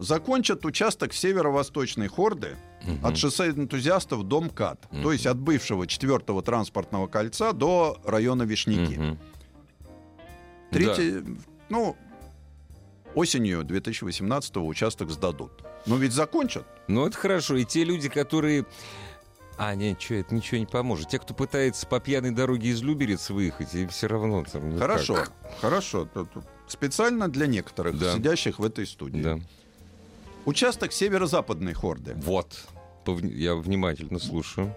[0.00, 3.04] Закончат участок северо-восточной хорды Мгм.
[3.06, 4.88] от шоссе энтузиастов до МКАД.
[5.02, 8.94] То есть от бывшего четвертого транспортного кольца до района Вишники.
[8.98, 9.18] Мгм.
[10.70, 11.24] Третий,
[11.68, 11.96] ну,
[13.14, 15.50] осенью 2018 участок сдадут.
[15.86, 16.66] Но ведь закончат.
[16.88, 17.56] Ну, это хорошо.
[17.56, 18.66] И те люди, которые...
[19.58, 21.08] А, нет, что, это ничего не поможет.
[21.08, 24.80] Те, кто пытается по пьяной дороге из Люберец выехать, им все равно там никак.
[24.82, 25.18] Хорошо,
[25.60, 26.04] хорошо.
[26.12, 28.14] Тут- тут Специально для некоторых, Да.
[28.14, 29.22] сидящих в этой студии.
[29.22, 29.40] Да.
[30.44, 32.14] Участок северо-западной хорды.
[32.16, 32.66] Вот.
[33.22, 34.74] Я внимательно слушаю.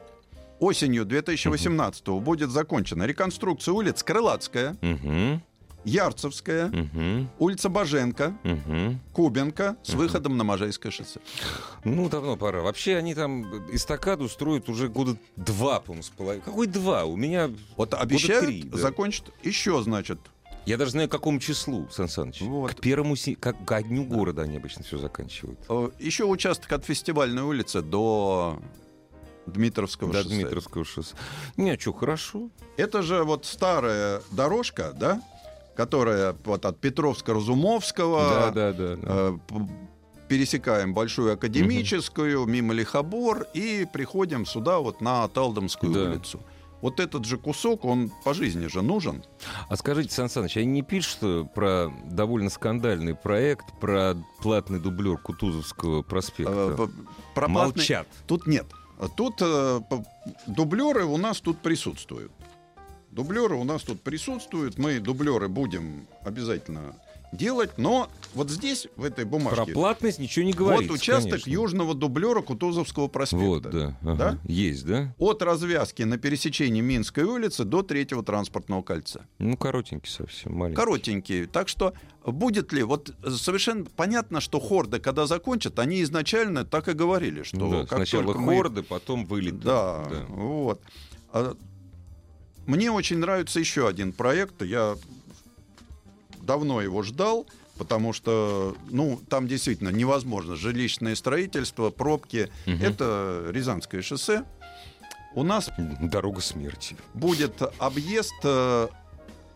[0.60, 5.42] Осенью 2018 будет закончена реконструкция улиц Крылатская, Угу.
[5.84, 7.28] Ярцевская, Угу.
[7.40, 8.98] улица Баженко, Угу.
[9.14, 11.20] Кубенко с выходом на Можайское шоссе.
[11.84, 12.62] Ну, давно пора.
[12.62, 16.44] Вообще, они там эстакаду строят уже года два, по-моему, с половиной.
[16.44, 17.06] Какой два?
[17.06, 17.50] У меня...
[17.78, 18.78] Вот обещают три, да.
[18.78, 20.20] закончить еще, значит.
[20.68, 22.42] Я даже знаю, к какому числу, Сан Саныч.
[22.42, 22.76] Вот.
[22.76, 23.16] К первому...
[23.40, 25.60] Как к дню города они обычно все заканчивают.
[25.68, 28.60] э, Еще участок от фестивальной улицы до
[29.48, 30.36] Дмитровского До шоссе.
[30.36, 31.16] Дмитровского шоссе.
[31.58, 32.50] Не, что, хорошо.
[32.78, 35.20] Это же вот старая дорожка, да,
[35.76, 38.96] которая вот от Петровско-Разумовского Да, да, да.
[38.96, 38.98] да.
[39.04, 39.38] э,
[40.28, 46.04] пересекаем Большую Академическую, мимо Лихобор и приходим сюда вот на Талдомскую Да.
[46.04, 46.42] улицу.
[46.82, 49.24] Вот этот же кусок, он по жизни же нужен.
[49.70, 56.02] А скажите, Сан Саныч, они не пишут про довольно скандальный проект про платный дублер Кутузовского
[56.02, 56.54] проспекта?
[56.54, 56.92] Э, п-
[57.36, 58.08] про платный- Молчат.
[58.26, 58.66] Тут нет.
[59.16, 59.80] Тут э,
[60.48, 62.32] дублеры у нас тут присутствуют.
[63.12, 64.78] Дублеры у нас тут присутствуют.
[64.78, 66.96] Мы дублеры будем обязательно
[67.34, 67.78] делать.
[67.78, 70.94] Но вот здесь, в этой Про бумажке, платность ничего не вот говорится.
[70.94, 71.50] участок конечно.
[71.50, 73.46] южного дублера Кутузовского проспекта.
[73.46, 73.98] Вот, да.
[74.02, 74.16] ага.
[74.16, 74.38] Да?
[74.46, 75.14] Есть, да?
[75.18, 79.26] От развязки на пересечении Минской улицы до третьего транспортного кольца.
[79.40, 80.76] Ну, коротенький совсем, маленький.
[80.80, 81.48] Коротенькие.
[81.48, 81.94] Так что
[82.26, 82.84] будет ли...
[82.84, 87.86] Вот совершенно понятно, что хорды, когда закончат, они изначально так и говорили, что Ну да,
[87.86, 89.58] как сначала только мы- хорды, потом вылеты.
[89.58, 90.82] Да, вот.
[92.66, 94.62] Мне очень нравится еще один проект.
[94.62, 94.96] Я
[96.42, 97.46] давно его ждал,
[97.78, 100.56] потому что, ну, там действительно невозможно.
[100.56, 102.52] Жилищное строительство, пробки.
[102.66, 102.82] Мгм.
[102.84, 104.44] Это Рязанское шоссе.
[105.34, 105.70] У нас
[106.02, 106.98] Дорога смерти.
[107.14, 108.88] будет объезд э,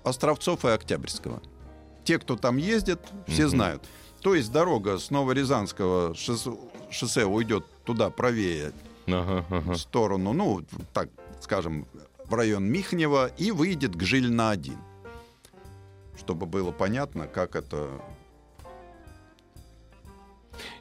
[0.03, 1.41] Островцов и Октябрьского.
[2.05, 3.49] Те, кто там ездит, все Мгм.
[3.49, 3.83] знают.
[4.21, 6.51] То есть дорога с Новорязанского шоссе,
[6.91, 8.71] шоссе уйдет туда правее
[9.07, 9.73] Ага, ага.
[9.73, 10.63] в сторону, ну,
[10.93, 11.09] так
[11.41, 11.85] скажем,
[12.27, 14.75] в район Михнева и выйдет к Жильна-1.
[16.17, 17.89] Чтобы было понятно, как это...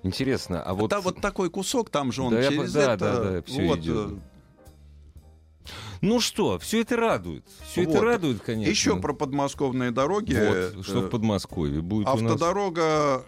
[0.03, 0.93] Интересно, а вот...
[0.93, 2.97] Вот, вот такой кусок, там же он Да, я через да, это...
[2.99, 4.13] да, да, всё вот, идёт.
[4.13, 5.69] э,
[6.03, 7.45] Ну что, все это радует.
[7.65, 7.95] Все Вот.
[7.95, 8.71] это радует, конечно.
[8.71, 10.35] Еще про подмосковные дороги.
[10.75, 12.23] Вот, что Э, в Подмосковье будет у нас...
[12.23, 13.25] Автодорога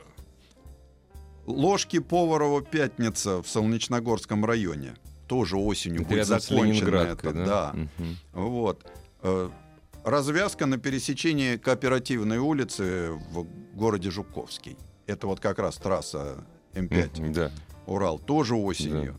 [1.47, 4.95] Ложки Поварова Пятница в Солнечногорском районе.
[5.27, 7.45] Тоже осенью Это будет Ленинградкой, это, да?
[7.47, 7.73] да.
[7.75, 8.17] Мгм.
[8.33, 8.87] Вот.
[9.23, 9.51] Э,
[10.05, 14.77] развязка на пересечении кооперативной улицы в городе Жуковский.
[15.07, 17.51] Это вот как раз трасса М5 Мгм, Да.
[17.87, 19.17] Урал, тоже осенью.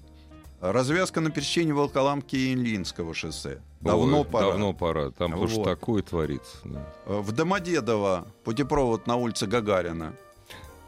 [0.60, 3.62] Развязка на пересечении Волколамки и Инлинского шоссе.
[3.80, 4.48] Давно Ой, пора.
[4.48, 5.12] Давно пора.
[5.12, 5.66] Там уж Вот.
[5.66, 6.58] такое творится.
[6.64, 6.88] да.
[7.06, 10.14] Э, В Домодедово путепровод на улице Гагарина.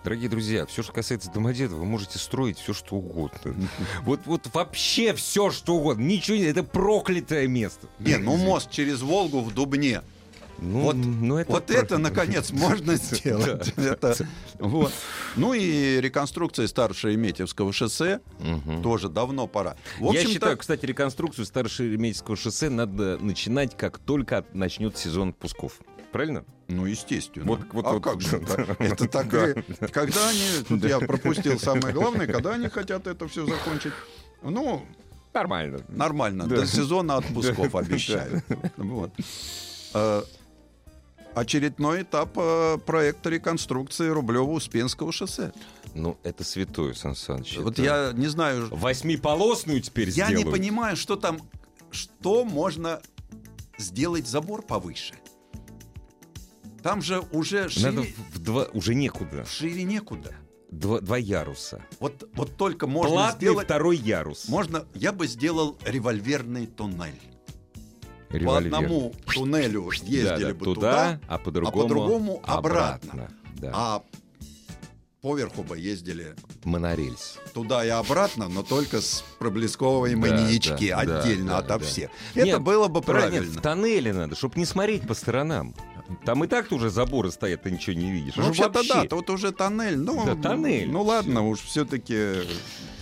[0.04, 3.40] Дорогие друзья, все, что касается Домодедова, вы можете строить все, что угодно.
[4.04, 6.04] Вот, вот вообще все, что угодно.
[6.04, 6.44] Ничего не...
[6.44, 7.88] Это проклятое место.
[8.00, 10.02] Не, ну мост через Волгу в Дубне.
[10.62, 13.74] Ну, Вот- ну, это Вот это, наконец, можно сделать.
[13.78, 14.16] Это-
[14.60, 14.92] вот.
[15.36, 18.82] Ну и реконструкция Старшереметьевского шоссе Мгм.
[18.82, 19.76] тоже давно пора.
[20.00, 25.80] В Я считаю, кстати, реконструкцию Старошереметьевского шоссе надо начинать, как только начнет сезон отпусков.
[26.12, 26.43] Правильно?
[26.67, 27.45] Ну, естественно.
[27.45, 28.04] Вот- вот- а вот.
[28.04, 28.76] как же это?
[28.80, 30.63] Это так и- Когда они...
[30.67, 33.93] Тут я пропустил самое главное, когда они хотят это все закончить.
[34.41, 34.84] Ну,
[35.34, 35.82] Нормально.
[35.89, 36.48] нормально.
[36.48, 38.43] До сезона отпусков обещают.
[38.78, 39.12] Вот.
[39.93, 40.24] Э,
[41.36, 45.54] Очередной этап э, проекта реконструкции Рублево-Успенского шоссе.
[45.93, 47.58] Ну, это святое, Сан Саныч.
[47.60, 50.52] Вот Это- я не знаю, Восьмиполосную теперь я не сделают.
[50.58, 51.39] понимаю, что там,
[51.91, 53.00] что можно
[53.78, 55.13] сделать забор повыше.
[56.82, 58.63] Там же уже шире, Надо в два...
[58.74, 59.46] Уже некуда.
[59.46, 60.34] шире некуда.
[60.72, 61.84] Два, два яруса.
[62.00, 63.65] Вот, вот только можно Платный сделать...
[63.65, 64.48] второй ярус.
[64.48, 67.20] Можно, я бы сделал револьверный туннель.
[68.30, 68.72] Револьвер.
[68.72, 70.76] По одному туннелю ездили Да, да, бы туда,
[71.15, 73.32] туда, а по-другому, по-другому обратно.
[73.56, 73.72] Да.
[73.74, 74.04] а
[75.22, 77.39] поверху бы ездили Монорельс.
[77.54, 81.80] туда и обратно, но только с проблесковой Да, маньячки да, отдельно да, ото да.
[81.80, 82.12] всех.
[82.36, 83.60] Это Нет, было бы Правильно, правильно.
[83.60, 85.74] в тоннеле надо, чтобы не смотреть по сторонам.
[86.26, 88.36] Там и так-то уже заборы стоят, ты ничего не видишь.
[88.36, 89.98] Ну, вообще-то вообще- да, тут уже тоннель.
[89.98, 90.89] Ну, Да, тоннель.
[90.89, 92.41] Ну ладно, уж все-таки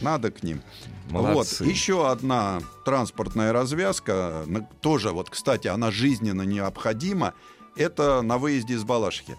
[0.02, 0.62] надо к ним.
[1.10, 1.63] Молодцы.
[1.63, 4.46] Вот, еще одна транспортная развязка,
[4.82, 7.34] тоже вот, кстати, она жизненно необходима,
[7.78, 9.38] это на выезде из Балашихи.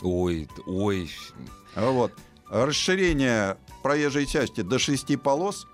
[0.00, 1.10] Ой, ой.
[1.76, 2.12] Вот.
[2.48, 5.66] Расширение проезжей части до 6 полос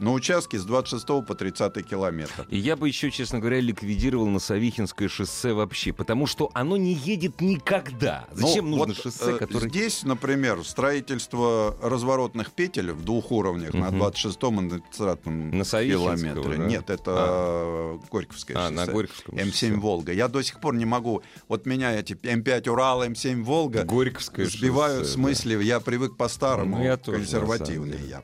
[0.00, 2.46] на участке с 26 по 30 километр.
[2.48, 6.94] И я бы еще, честно говоря, ликвидировал на Савихинское шоссе вообще, потому что оно не
[6.94, 8.26] едет никогда.
[8.32, 9.68] Зачем Ну, нужно вот, шоссе, э, которое...
[9.68, 14.02] Здесь, например, строительство разворотных петель в двух уровнях на Мгм.
[14.02, 16.56] 26-м и 30 На километре.
[16.56, 16.64] да?
[16.64, 18.74] Нет, это Горьковское А, шоссе.
[18.74, 19.72] на Горьковском М7 шоссе.
[19.74, 20.12] Волга.
[20.12, 21.22] Я до сих пор не могу.
[21.48, 25.62] Вот меня эти М5 Урал, М7 Волга Горьковское сбивают шоссе, в смысле.
[25.62, 26.78] Я привык по-старому.
[26.78, 28.22] Ну, я на консервативный я.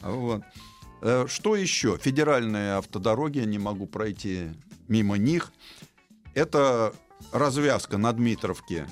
[0.00, 0.42] Вот.
[1.04, 1.98] Э, Что еще?
[1.98, 4.48] Федеральные автодороги, не могу пройти
[4.88, 5.52] мимо них.
[6.34, 6.94] Это
[7.30, 8.86] развязка на Дмитровке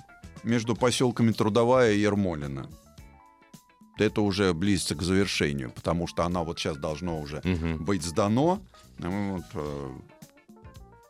[0.45, 2.69] между поселками Трудовая и Ермолина.
[3.99, 7.41] Это уже близится к завершению, потому что она вот сейчас должно уже.
[7.45, 7.85] Мгм.
[7.85, 8.61] быть сдано.
[8.99, 9.91] Ну, Вот, э,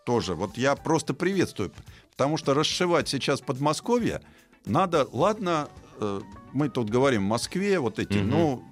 [0.07, 0.35] тоже.
[0.35, 1.73] Вот я просто приветствую,
[2.12, 4.21] потому что расшивать сейчас Подмосковье
[4.67, 5.09] надо.
[5.12, 5.69] Ладно,
[6.01, 6.21] э,
[6.53, 8.31] мы тут говорим в Москве, вот эти, Мгм.
[8.31, 8.65] ну,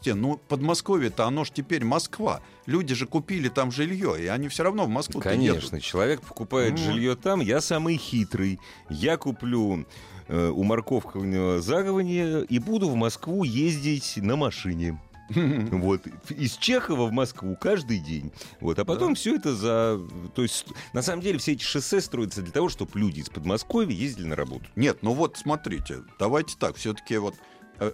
[0.00, 2.40] те, ну, Подмосковье-то, оно ж теперь Москва.
[2.66, 6.78] Люди же купили там жилье, и они все равно в Москву Конечно, человек покупает Ну.
[6.78, 8.58] жилье там, я самый хитрый.
[8.88, 9.86] Я куплю
[10.28, 14.86] э, у морковкового загования и буду в Москву ездить на машине.
[14.86, 15.00] едут.
[15.70, 16.02] Вот.
[16.30, 18.32] Из Чехова в Москву каждый день.
[18.60, 18.78] Вот.
[18.80, 20.00] А потом все это за...
[20.34, 23.94] То есть, на самом деле, все эти шоссе строятся для того, чтобы люди из Подмосковья
[23.94, 24.64] ездили на работу.
[24.74, 27.34] Нет, ну вот смотрите, давайте так, все-таки вот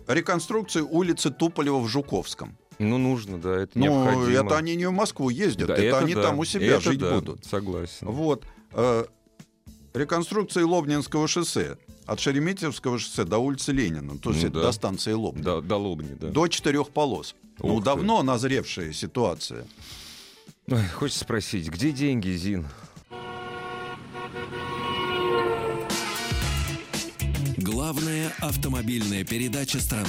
[0.08, 2.56] реконструкция улицы Туполева в Жуковском.
[2.78, 4.44] Ну, нужно, да, это Ну, необходимо.
[4.46, 6.98] это они не в Москву ездят, Да, это, они да, там у себя это жить
[6.98, 7.44] да, будут.
[7.46, 8.06] Согласен.
[8.06, 8.44] Вот.
[8.72, 9.04] э,
[9.94, 11.78] Реконструкция Лобнинского шоссе.
[12.04, 14.18] От Шереметьевского шоссе до улицы Ленина.
[14.18, 14.62] То есть Ну это да.
[14.66, 15.40] до станции Лобни.
[15.42, 16.28] Да, до Лобни, да.
[16.28, 17.34] До четырех полос.
[17.60, 17.84] ну, Ух ты.
[17.86, 19.64] давно назревшая ситуация.
[20.70, 22.66] Ой, хочется спросить, где деньги, Зин?
[28.46, 30.06] Автомобильная передача страны.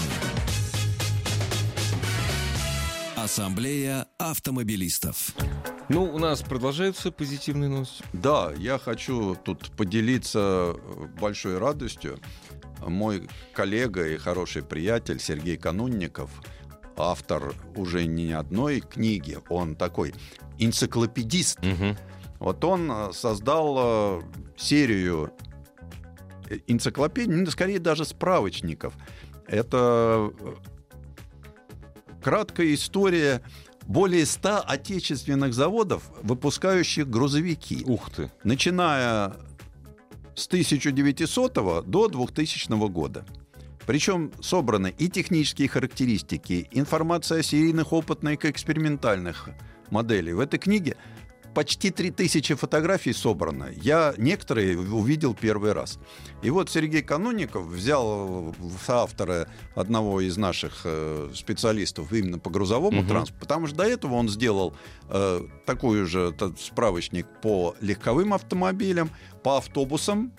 [3.15, 5.33] Ассамблея автомобилистов.
[5.89, 8.03] Ну, у нас продолжаются позитивные новости.
[8.13, 12.19] Да, я хочу тут поделиться э, большой радостью.
[12.85, 16.29] Мой коллега и хороший приятель Сергей Канунников,
[16.95, 20.13] автор уже не одной книги, он такой
[20.59, 21.59] энциклопедист.
[21.63, 21.97] Мгм.
[22.37, 24.21] Вот он э, создал э,
[24.57, 25.33] серию
[26.67, 28.93] энциклопедий, ну, скорее даже справочников.
[29.47, 30.53] Это э,
[32.21, 33.41] краткая история
[33.85, 38.31] более 100 отечественных заводов, выпускающих грузовики, Ух ты.
[38.43, 39.35] начиная
[40.35, 41.53] с 1900
[41.85, 43.25] до 2000 года.
[43.85, 49.49] Причем собраны и технические характеристики, информация о серийных опытных и экспериментальных
[49.89, 50.33] моделей.
[50.33, 50.97] В этой книге
[51.57, 53.69] почти 3000 фотографий собрано.
[53.81, 55.97] Я некоторые увидел первый раз.
[56.43, 62.99] И вот Сергей Канунников взял в соавтора одного из наших э, специалистов именно по грузовому
[62.99, 63.07] Мгм.
[63.07, 64.75] транспорту, потому что до этого он сделал
[65.09, 69.09] э, такой же справочник по легковым автомобилям,
[69.41, 70.33] по автобусам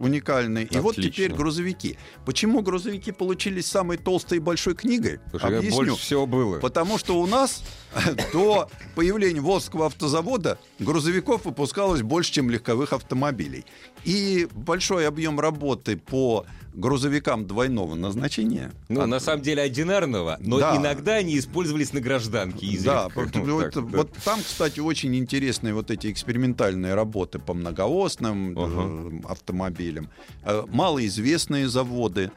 [0.00, 0.64] уникальный.
[0.64, 1.12] И вот Отлично.
[1.12, 1.98] теперь грузовики.
[2.24, 5.20] Почему грузовики получились самой толстой и большой книгой?
[5.28, 5.76] Что Объясню.
[5.76, 6.58] больше всего было.
[6.58, 7.62] Потому что у нас
[8.32, 13.66] до появления Волжского автозавода грузовиков выпускалось больше, чем легковых автомобилей.
[14.04, 18.70] И большой объем работы по грузовикам двойного назначения.
[18.88, 20.76] Ну, От- на самом деле одинарного, но Да.
[20.76, 22.78] иногда они использовались на гражданке.
[22.84, 23.96] Да, вот, Вот вот- так, да.
[23.98, 29.26] вот там, кстати, очень интересные вот эти экспериментальные работы по многоосным Ага.
[29.28, 30.08] автомобилям,
[30.44, 32.30] Э, малоизвестные заводы,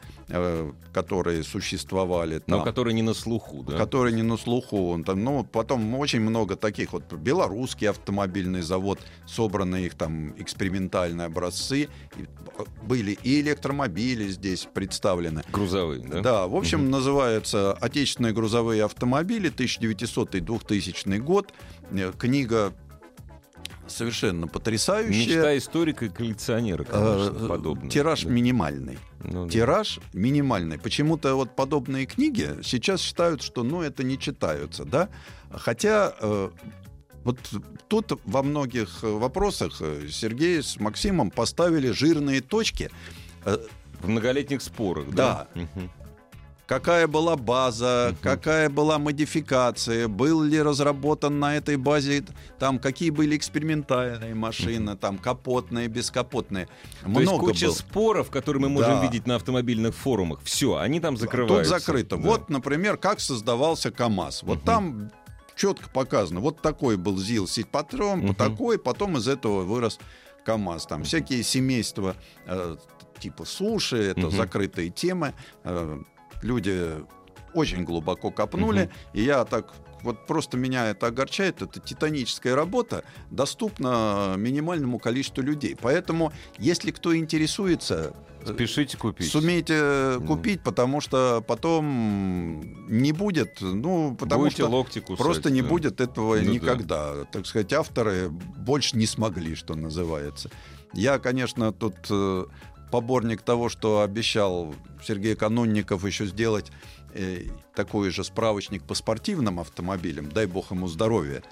[0.92, 2.64] которые существовали Но там.
[2.64, 3.76] которые не на слуху, да?
[3.76, 4.90] который не на слуху.
[4.90, 11.26] Он там, ну, потом очень много таких вот белорусский автомобильный завод, собраны их там экспериментальные
[11.26, 11.88] образцы.
[12.16, 12.26] И
[12.82, 15.42] были и электромобили здесь представлены.
[15.52, 16.20] Грузовые, да?
[16.20, 21.52] Да, в общем, называется «Отечественные грузовые автомобили», 1900-2000 год.
[21.90, 22.72] Э, Книга
[23.88, 25.36] совершенно потрясающая.
[25.36, 27.90] Мечта историка и коллекционера, конечно, Э, подобное.
[27.90, 28.30] Тираж да.
[28.30, 28.98] минимальный.
[29.22, 29.50] Ну да.
[29.50, 30.78] Тираж минимальный.
[30.78, 35.08] Почему-то вот подобные книги сейчас считают, что ну это не читаются, да?
[35.50, 36.50] Хотя э,
[37.24, 37.38] вот
[37.88, 42.90] тут во многих вопросах э, Сергей с Максимом поставили жирные точки.
[43.44, 43.58] Э,
[44.00, 45.48] В многолетних спорах, да?
[45.54, 45.60] Да.
[45.62, 45.90] Мгм.
[46.66, 48.18] Какая была база, Мгм.
[48.22, 52.24] какая была модификация, был ли разработан на этой базе,
[52.58, 56.68] там какие были экспериментальные машины, там капотные, бескапотные.
[57.02, 57.74] То есть куча было.
[57.74, 59.02] споров, которые мы можем Да.
[59.02, 60.40] видеть на автомобильных форумах.
[60.42, 61.78] Все, они там Тут закрываются.
[61.78, 62.16] закрыто.
[62.16, 62.22] Да.
[62.22, 64.42] Вот, например, как создавался КАМАЗ.
[64.44, 64.64] Вот Мгм.
[64.64, 65.10] там
[65.56, 66.40] четко показано.
[66.40, 68.34] Вот такой был ЗИЛ Ситпатрон, Мгм.
[68.36, 69.98] такой, потом из этого вырос
[70.46, 70.86] КАМАЗ.
[70.86, 72.76] Там всякие семейства э,
[73.20, 74.30] типа суши, это Мгм.
[74.30, 75.34] закрытые темы.
[75.62, 75.98] Э,
[76.44, 76.90] люди
[77.54, 78.90] очень глубоко копнули, Мгм.
[79.14, 85.76] и я так вот просто меня это огорчает, это титаническая работа, доступна минимальному количеству людей.
[85.80, 89.30] Поэтому, если кто интересуется, э, Спешите купить.
[89.30, 90.26] Сумейте Ну.
[90.26, 95.24] купить, потому что потом не будет, ну, потому Будете что локти кусать.
[95.24, 95.68] просто не да.
[95.68, 96.50] будет этого Ну да.
[96.50, 97.24] никогда.
[97.32, 100.50] Так сказать, авторы больше не смогли, что называется.
[100.92, 102.44] Я, конечно, тут э,
[102.94, 106.70] поборник того, что обещал Сергей Канунников еще сделать
[107.12, 110.30] э, такой же справочник по спортивным автомобилям.
[110.30, 111.42] Дай бог ему здоровья.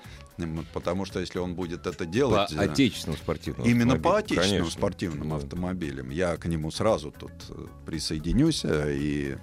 [0.72, 2.52] Потому что если он будет это По делать...
[2.52, 4.78] э, отечественному спортивному Именно по отечественным конечно.
[4.78, 5.36] спортивным Да.
[5.38, 6.10] автомобилям.
[6.10, 9.36] Я к нему сразу тут э, присоединюсь, и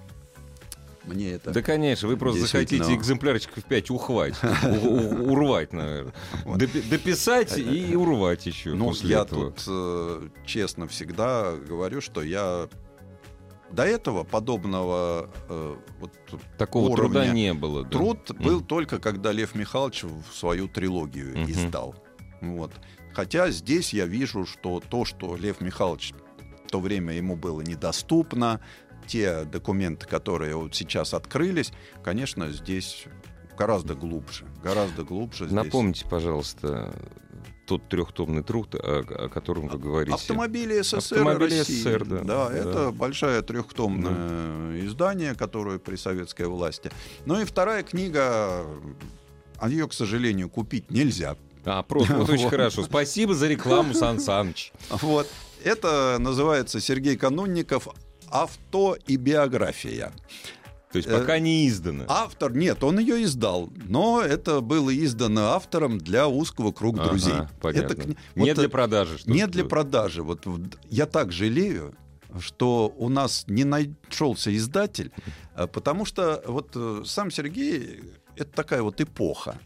[1.04, 1.50] мне это...
[1.50, 4.34] Да, конечно, вы просто захотите экземплярчиков 5 ухвать,
[4.64, 6.12] у- у- урвать, наверное.
[6.90, 12.68] Дописать и урвать еще ну, я тут э, честно всегда говорю, что я
[13.70, 16.12] до этого подобного э, вот,
[16.58, 17.84] Такого уровня труда не было.
[17.84, 17.90] да.
[17.90, 18.42] труд Мгм.
[18.44, 21.50] был только когда Лев Михайлович в свою трилогию Мгм.
[21.50, 21.94] издал.
[22.40, 22.72] Вот.
[23.14, 26.14] Хотя здесь я вижу, что то, что Лев Михайлович
[26.66, 28.60] в то время ему было недоступно,
[29.10, 31.72] те документы, которые вот сейчас открылись,
[32.04, 33.06] конечно, здесь
[33.58, 34.46] гораздо глубже.
[34.62, 35.46] Гораздо глубже.
[35.46, 35.52] здесь.
[35.56, 36.94] Напомните, пожалуйста,
[37.66, 40.14] тот трехтомный труд, о, о котором вы говорите.
[40.14, 41.74] Автомобили СССР Автомобили России.
[41.74, 42.22] СССР, да.
[42.22, 42.52] Да.
[42.52, 46.92] это большое трехтомное издание, которое при советской власти.
[47.26, 48.64] Ну и вторая книга,
[49.58, 51.36] а ее, к сожалению, купить нельзя.
[51.64, 52.84] А, просто, вот очень хорошо.
[52.84, 54.72] Спасибо за рекламу, Сан Саныч.
[54.88, 55.26] Вот.
[55.62, 57.88] Это называется Сергей Канунников
[58.30, 60.12] «Авто и биография».
[60.92, 62.04] То есть Э, пока не издано.
[62.08, 67.34] Автор, нет, он ее издал, но это было издано автором для узкого круга Ага, друзей.
[67.60, 67.92] понятно.
[67.92, 69.18] Это Не вот, для э, продажи.
[69.18, 70.22] что Не для продажи.
[70.22, 70.46] Вот
[70.88, 71.94] я так жалею,
[72.40, 75.12] что у нас не нашелся издатель,
[75.54, 78.00] а, потому что вот э, сам Сергей
[78.36, 79.58] это такая вот эпоха.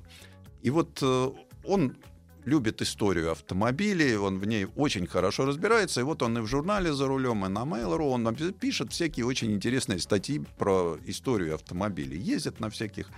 [0.62, 1.30] И вот э,
[1.64, 1.96] он
[2.44, 6.00] любит историю автомобилей, он в ней очень хорошо разбирается.
[6.00, 9.52] И вот он и в журнале «За рулем», и на Mail.ru он пишет всякие очень
[9.52, 12.18] интересные статьи про историю автомобилей.
[12.18, 13.08] Ездит на всяких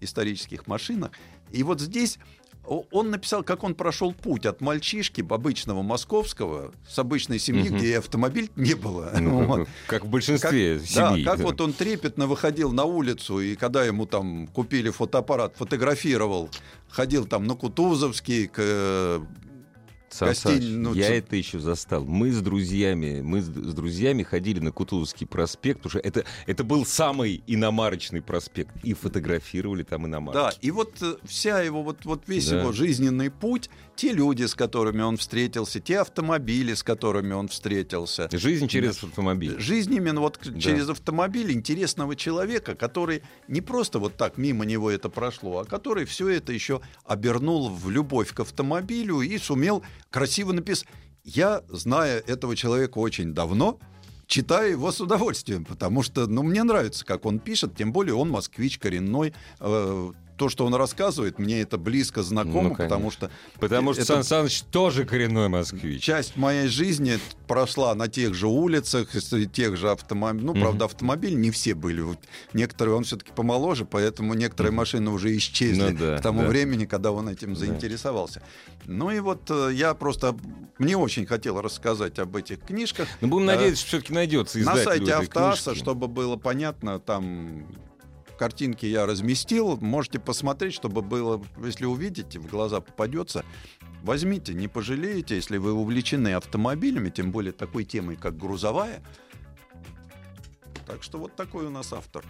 [0.00, 1.12] исторических машинах.
[1.50, 2.18] И вот здесь
[2.64, 7.78] он написал, как он прошел путь от мальчишки обычного московского с обычной семьи, Мгм.
[7.78, 9.12] где автомобиль не было.
[9.18, 9.58] Ну, Вот.
[9.58, 11.24] как, как в большинстве Как- семей.
[11.24, 11.44] да, как да.
[11.44, 16.48] вот он трепетно выходил на улицу, и когда ему там купили фотоаппарат, фотографировал,
[16.88, 19.22] ходил там на Кутузовский, к,
[20.20, 22.04] ну, я ц- это еще застал.
[22.04, 26.84] Мы с друзьями, мы с, с друзьями ходили на Кутузовский проспект, уже это, это был
[26.86, 30.34] самый иномарочный проспект, и фотографировали там иномарки.
[30.38, 32.60] Да, и вот э, вся его, вот, вот весь Да.
[32.60, 38.28] его жизненный путь, те люди, с которыми он встретился, те автомобили, с которыми он встретился.
[38.32, 39.58] Жизнь через автомобиль.
[39.58, 40.60] Жизнь именно вот Да.
[40.60, 46.04] через автомобиль интересного человека, который не просто вот так мимо него это прошло, а который
[46.04, 49.82] все это еще обернул в любовь к автомобилю и сумел
[50.12, 50.86] красиво написать.
[51.24, 53.78] Я, зная этого человека очень давно,
[54.26, 58.30] читаю его с удовольствием, потому что, ну, мне нравится, как он пишет, тем более он
[58.30, 59.34] москвич коренной.
[59.60, 63.30] Э, то, что он рассказывает, мне это близко знакомо, Ну, потому что
[63.60, 66.02] Потому что это- Сан Саныч тоже коренной москвич.
[66.02, 69.10] часть моей жизни прошла на тех же улицах,
[69.52, 70.44] тех же автомобилей.
[70.46, 72.02] Ну, правда, автомобили не все были.
[72.54, 76.48] Некоторые он все-таки помоложе, поэтому некоторые машины уже исчезли Ну да, к тому да.
[76.48, 77.60] времени, когда он этим Да.
[77.60, 78.42] заинтересовался.
[78.86, 80.34] Ну и вот э, я просто...
[80.78, 83.06] Мне очень хотел рассказать об этих книжках.
[83.20, 83.52] Но будем Да.
[83.54, 87.64] надеяться, что все-таки найдется На сайте Автоаса, чтобы было понятно, там
[88.42, 89.76] картинки я разместил.
[89.76, 93.44] Можете посмотреть, чтобы было, если увидите, в глаза попадется.
[94.02, 99.00] Возьмите, не пожалеете, если вы увлечены автомобилями, тем более такой темой, как грузовая.
[100.88, 102.24] Так что вот такой у нас автор.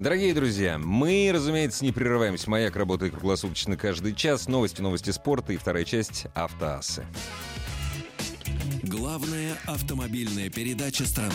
[0.00, 2.50] Дорогие друзья, мы, разумеется, не прерываемся.
[2.50, 4.48] Маяк работает круглосуточно каждый час.
[4.48, 7.06] Новости, новости спорта и вторая часть «Автоассы».
[8.82, 11.34] Главная автомобильная передача страны.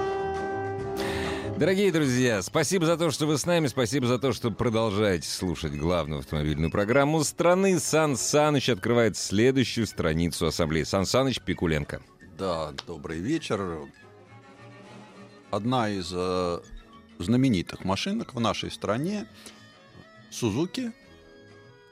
[1.61, 5.77] Дорогие друзья, спасибо за то, что вы с нами, спасибо за то, что продолжаете слушать
[5.77, 7.79] главную автомобильную программу страны.
[7.79, 10.81] Сан Саныч открывает следующую страницу ассамблеи.
[10.81, 12.01] Сан Саныч Пикуленко.
[12.35, 13.87] Да, добрый вечер.
[15.51, 16.61] Одна из э,
[17.19, 19.27] знаменитых машинок в нашей стране
[20.31, 20.91] Сузуки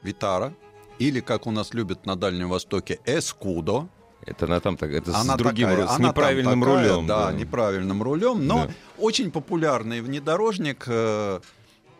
[0.01, 0.55] Витара,
[0.97, 3.87] или, как у нас любят на Дальнем Востоке, Эскудо.
[4.25, 7.07] Это она там так, это Она с другим, такая, с неправильным такая, рулем.
[7.07, 8.73] Да, неправильным рулем, но Да.
[8.97, 10.83] очень популярный внедорожник.
[10.87, 11.39] э,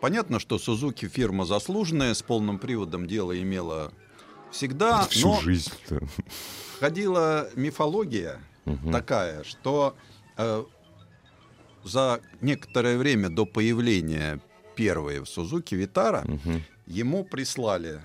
[0.00, 3.92] Понятно, что Сузуки фирма заслуженная, с полным приводом дело имела
[4.50, 5.70] всегда, Всю но жизнь.
[5.90, 5.98] да.
[6.78, 8.92] ходила мифология Мгм.
[8.92, 9.94] такая, что
[10.38, 10.64] э,
[11.84, 14.40] за некоторое время до появления
[14.74, 16.62] первой в Сузуки Витара Мгм.
[16.86, 18.00] ему прислали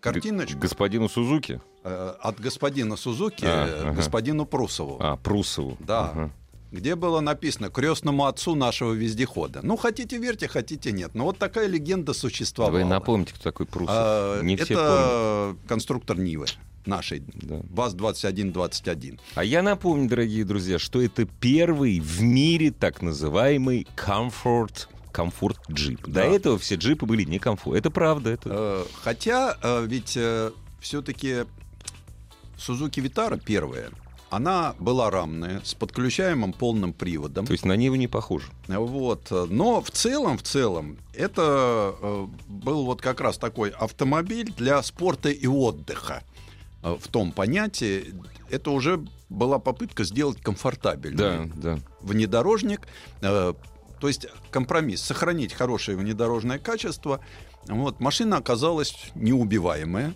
[0.00, 1.60] картиночку Господину Сузуки?
[1.84, 3.92] Э, от господина Сузуки А, э, ага.
[3.92, 5.76] господину Прусову, А, Прусову.
[5.80, 6.10] Да.
[6.10, 6.30] Ага.
[6.72, 9.60] где было написано крестному отцу нашего вездехода.
[9.62, 11.14] Ну, хотите верьте, хотите нет.
[11.14, 12.72] Но вот такая легенда существовала.
[12.72, 13.94] Вы напомните, кто такой Прусов.
[13.96, 14.82] А, Не все помнят.
[14.90, 16.46] это конструктор Нивы
[16.84, 17.20] нашей.
[17.26, 17.60] Да.
[17.70, 19.20] ВАЗ-2121.
[19.36, 26.02] А я напомню, дорогие друзья, что это первый в мире так называемый комфорт комфорт джип.
[26.08, 26.24] До Да.
[26.24, 27.78] этого все джипы были не комфорт.
[27.78, 28.30] Это правда.
[28.30, 28.48] Это...
[28.52, 29.56] Э, Хотя
[29.86, 30.18] ведь
[30.80, 31.44] все-таки
[32.58, 33.90] Сузуки Витара первая,
[34.30, 37.46] она была рамная, с подключаемым полным приводом.
[37.46, 38.46] То есть на Ниву не похоже.
[38.68, 39.30] Вот.
[39.30, 45.28] Но в целом, в целом, это э, был вот как раз такой автомобиль для спорта
[45.30, 46.22] и отдыха.
[46.82, 48.12] Э, В том понятии,
[48.50, 51.78] это уже была попытка сделать комфортабельный Да, да.
[52.00, 52.88] внедорожник.
[53.20, 53.52] э,
[54.00, 57.20] То есть компромисс, сохранить хорошее внедорожное качество.
[57.68, 60.14] Вот, машина оказалась неубиваемая.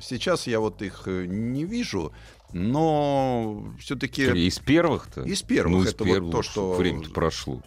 [0.00, 2.12] Сейчас я вот их э, не вижу,
[2.52, 5.22] но все-таки Из первых-то?
[5.22, 7.60] из первых Ну, из это вот первых, то, что Время-то прошло.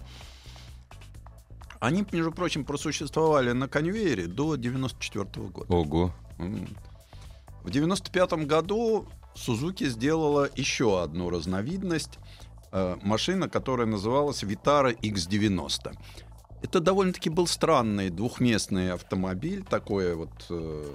[1.79, 5.73] Они, между прочим, просуществовали на конвейере до 94 года.
[5.73, 6.13] Ого.
[7.63, 12.19] В 95 году Сузуки сделала еще одну разновидность
[12.71, 15.95] э, машина, которая называлась Vitara X90.
[16.61, 20.85] Это довольно-таки был странный двухместный автомобиль, такое вот э,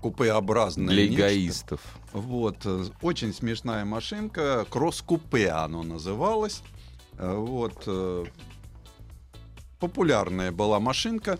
[0.00, 0.88] купеобразное.
[0.94, 1.14] Для нечто.
[1.22, 1.80] эгоистов.
[2.12, 6.62] Вот, э, очень смешная машинка, кросс-купе оно называлось.
[7.18, 8.24] Э, Вот, э,
[9.78, 11.38] популярная была машинка.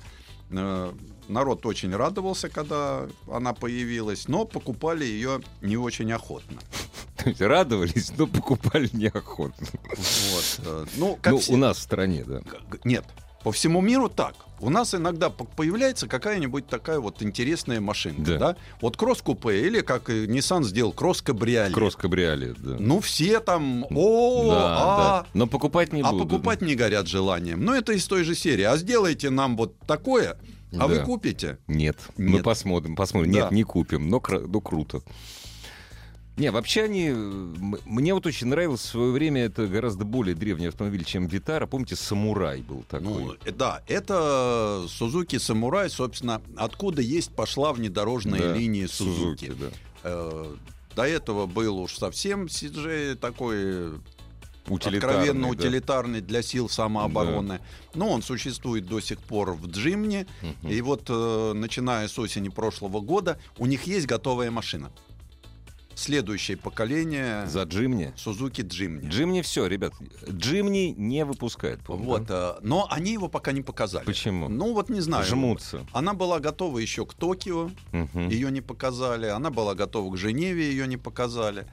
[1.28, 6.58] Народ очень радовался, когда она появилась, но покупали ее не очень охотно.
[7.16, 9.66] То есть радовались, но покупали неохотно.
[9.96, 10.60] Вот,
[10.96, 12.40] Ну, как Ну, все- у нас в стране, да.
[12.84, 13.04] Нет,
[13.44, 14.34] по всему миру так.
[14.60, 18.38] У нас иногда по- появляется какая-нибудь такая вот интересная машинка, Да.
[18.38, 18.56] да?
[18.80, 21.72] Вот кросс-купе или, как Nissan сделал, кросс-кабриолет.
[21.74, 22.76] Кросс-кабриолет, да.
[22.78, 25.26] Ну, все там, о, да, а, да.
[25.34, 26.24] Но покупать не а буду.
[26.26, 27.64] покупать не горят желанием.
[27.64, 28.64] Ну, это из той же серии.
[28.64, 30.38] А сделайте нам вот такое,
[30.78, 31.04] а вы Да.
[31.04, 31.58] купите.
[31.66, 31.98] Нет.
[32.16, 32.42] Мы Нет.
[32.44, 33.32] посмотрим, посмотрим.
[33.32, 33.40] Да.
[33.42, 35.02] Нет, не купим, но, кра- ну, круто.
[36.40, 37.08] Не, вообще они...
[37.08, 37.12] э,
[37.84, 41.66] Мне вот очень нравилось в свое время, это гораздо более древний автомобиль, чем Витара.
[41.66, 43.06] Помните, Самурай был такой?
[43.08, 49.52] Ну, э, да, это Сузуки Самурай, собственно, откуда есть пошла внедорожная Да, линия Сузуки.
[49.60, 49.66] да.
[50.02, 50.54] Э,
[50.96, 54.00] До этого был уж совсем CJ такой
[54.66, 55.48] Утилитарный, откровенно да.
[55.48, 57.60] утилитарный для сил самообороны.
[57.94, 60.26] Но он существует до сих пор в Джимне.
[60.40, 60.70] Мгм.
[60.72, 64.90] И вот э, начиная с осени прошлого года у них есть готовая машина.
[66.00, 68.14] Следующее поколение За Джимни.
[68.16, 69.06] Сузуки Джимни.
[69.06, 69.92] Джимни все, ребят.
[70.26, 71.80] Джимни не выпускает.
[71.84, 72.56] по-моему, Вот, да?
[72.56, 74.06] э, но они его пока не показали.
[74.06, 74.48] Почему?
[74.48, 75.26] Ну вот не знаю.
[75.26, 75.86] Жмутся.
[75.92, 78.28] Она была готова еще к Токио, Мгм.
[78.30, 79.26] ее не показали.
[79.26, 81.66] Она была готова к Женеве, ее не показали.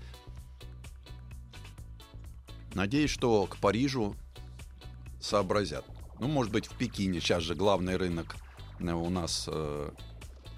[2.73, 4.13] Надеюсь, что к Парижу
[5.21, 5.86] сообразят.
[6.19, 7.21] Ну, может быть, в Пекине.
[7.21, 8.36] Сейчас же главный рынок
[8.82, 9.89] э, у нас э,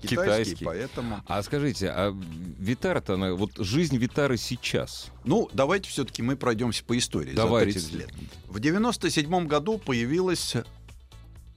[0.02, 0.66] китайский, Китайский.
[0.66, 1.24] поэтому...
[1.28, 5.12] А скажите, а Витара-то, она, вот жизнь Витары сейчас?
[5.24, 7.80] Ну, давайте все-таки мы пройдемся по истории Давайте.
[7.80, 8.10] за 30 лет.
[8.47, 10.56] В 97 году появилась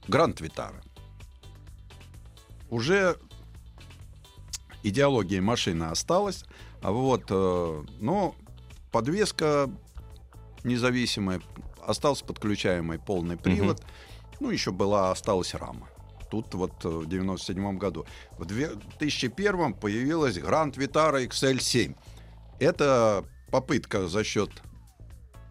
[0.07, 0.81] Гранд Витара.
[2.69, 3.17] Уже
[4.83, 6.43] идеология машины осталась,
[6.81, 8.35] а вот, э, но
[8.91, 9.69] подвеска
[10.63, 11.41] независимая,
[11.85, 13.81] остался подключаемый полный привод,
[14.39, 15.89] ну, еще была, осталась рама.
[16.33, 18.07] Тут вот э, в 97 году.
[18.39, 21.95] В 2001 появилась Гранд Витара XL7.
[22.59, 24.49] Это попытка за счет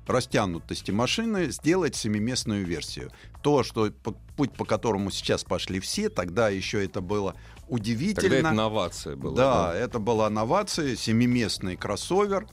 [0.08, 3.12] растянутости машины сделать семиместную версию.
[3.44, 3.92] То, что
[4.36, 7.36] путь, по которому сейчас пошли все, тогда еще это было
[7.68, 8.22] удивительно.
[8.30, 9.36] Тогда это новация была.
[9.36, 12.48] Да, это была новация, семиместный кроссовер.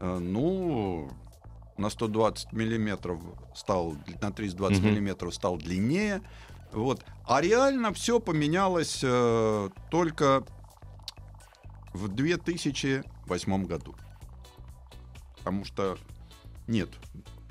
[0.00, 1.12] Э, Ну,
[1.76, 3.20] на 120 миллиметров
[3.54, 4.90] стал, на 320 Мгм.
[4.90, 6.22] миллиметров стал длиннее.
[6.72, 7.04] Вот.
[7.26, 10.44] А реально все поменялось э, только
[11.92, 13.94] в 2008 году.
[15.38, 15.98] Потому что
[16.66, 16.90] нет,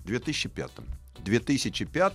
[0.03, 0.71] в 2005.
[1.17, 2.13] В 2005,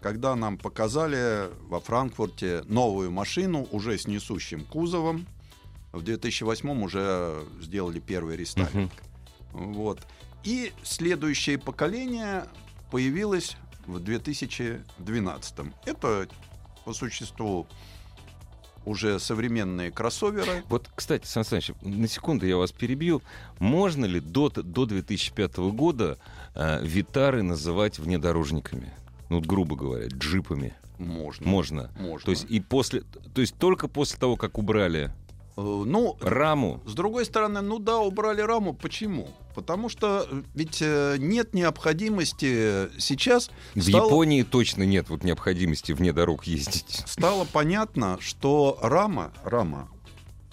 [0.00, 5.26] когда нам показали во Франкфурте новую машину уже с несущим кузовом,
[5.92, 8.92] в 2008 уже сделали первый рестайлинг.
[9.52, 10.00] Вот.
[10.44, 12.44] И следующее поколение
[12.90, 13.56] появилось
[13.90, 15.54] в 2012.
[15.84, 16.28] Это
[16.84, 17.66] по существу
[18.86, 20.64] уже современные кроссоверы.
[20.68, 23.22] Вот, кстати, Сан Саныч, на секунду я вас перебью.
[23.58, 26.18] Можно ли до, до 2005 года
[26.54, 28.92] э, Витары называть внедорожниками?
[29.28, 30.74] Ну, вот, грубо говоря, джипами.
[30.98, 31.46] Можно.
[31.46, 31.90] Можно.
[31.98, 32.24] Можно.
[32.24, 33.02] То есть и после,
[33.34, 35.12] то есть только после того, как убрали
[35.60, 38.72] Э, ну, раму, С другой стороны, ну да, убрали раму.
[38.72, 39.28] Почему?
[39.60, 43.50] Потому что э, ведь э, нет необходимости сейчас.
[43.74, 47.02] в стало, Японии точно нет вот необходимости вне дорог ездить.
[47.04, 49.90] стало понятно, что рама, рама,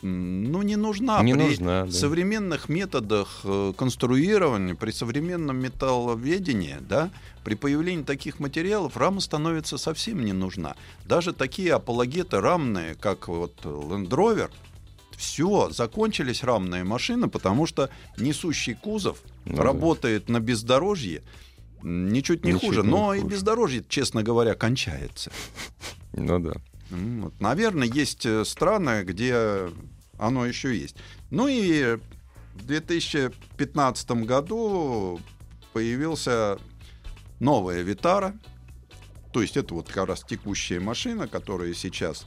[0.02, 1.92] ну не нужна Не при нужна, да.
[1.92, 7.10] современных методах э, конструирования, при современном металловедении, да,
[7.46, 10.76] при появлении таких материалов рама становится совсем не нужна.
[11.06, 14.52] Даже такие апологеты рамные, как вот Land Rover,
[15.18, 19.64] все, закончились рамные машины, потому что несущий кузов Ну да.
[19.64, 21.24] работает на бездорожье
[21.82, 22.82] ничуть не Ничуть хуже.
[22.84, 23.32] не Но и хуже.
[23.36, 25.32] бездорожье, честно говоря, кончается.
[26.14, 26.54] Ну да.
[26.90, 27.40] Вот.
[27.42, 29.70] Наверное, есть э, страны, где
[30.18, 30.96] оно еще есть.
[31.32, 31.98] Ну и
[32.56, 35.20] в 2015 году
[35.74, 36.58] появился
[37.40, 38.34] новая Витара.
[39.34, 42.26] То есть это вот как раз текущая машина, которая сейчас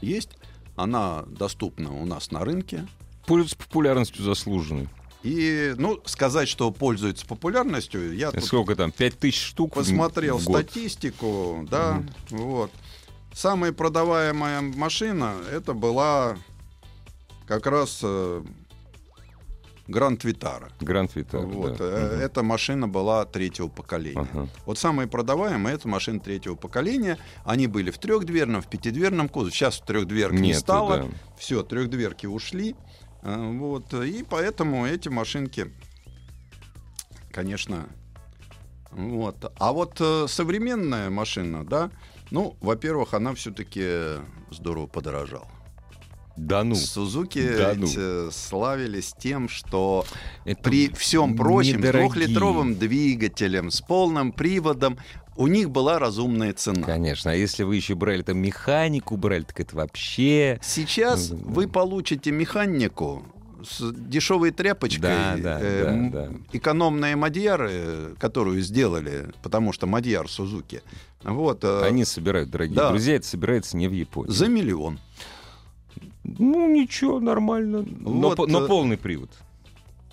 [0.00, 0.30] есть.
[0.76, 2.86] Она доступна у нас на рынке.
[3.26, 4.88] Пользуется популярностью заслуженной.
[5.22, 8.90] И, ну, сказать, что пользуется популярностью, я Сколько там?
[8.90, 10.62] Пять тысяч штук в- посмотрел в год?
[10.62, 12.70] статистику, да, вот.
[13.32, 16.36] Самая продаваемая машина это была
[17.46, 18.42] как раз э,
[19.92, 20.70] Гранд Витара.
[20.80, 21.42] Гранд Витара.
[21.42, 21.84] Вот, да.
[21.84, 22.20] э.
[22.22, 24.26] Эта машина была третьего поколения.
[24.32, 24.48] Ага.
[24.66, 27.18] Вот самые продаваемые это машины третьего поколения.
[27.44, 29.52] Они были в трехдверном, в пятидверном кузове.
[29.52, 30.96] Сейчас трехдверок не Нету, стало.
[30.96, 31.08] да.
[31.38, 32.74] Все, трехдверки ушли.
[33.22, 35.70] А, Вот, и поэтому эти машинки,
[37.30, 37.86] конечно,
[38.90, 39.52] вот.
[39.58, 41.90] А вот э, современная машина, да,
[42.30, 44.20] ну, во-первых, она все-таки
[44.50, 45.48] здорово подорожала.
[46.36, 46.74] Да ну.
[46.74, 47.86] Сузуки да ну.
[47.94, 50.04] э, славились тем, что
[50.44, 52.08] Это при всем прочем, с недорогие.
[52.08, 54.98] двухлитровым двигателем, с полным приводом,
[55.36, 56.82] у них была разумная цена.
[56.82, 57.30] Конечно.
[57.30, 60.58] А если вы еще брали там механику, брали, так это вообще...
[60.62, 63.24] Сейчас Ну, вы получите механику
[63.64, 66.32] с дешевой тряпочкой, Да, да, э, да, да.
[66.52, 70.82] экономные мадьяры, которую сделали, потому что мадьяр Сузуки,
[71.22, 72.90] вот, э, Они собирают, дорогие да.
[72.90, 74.32] друзья, это собирается не в Японии.
[74.32, 74.98] за миллион.
[76.38, 77.84] Ну, ничего, нормально.
[78.00, 79.30] Но, Вот, по- но э, полный привод.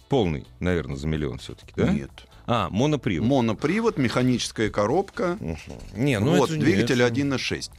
[0.09, 1.91] Полный, наверное, за миллион все-таки, да?
[1.93, 2.09] Нет.
[2.47, 3.27] А, монопривод.
[3.27, 5.57] Монопривод, механическая коробка, Мгм.
[5.93, 7.11] Не, ну вот, это двигатель нет.
[7.11, 7.71] 1.6.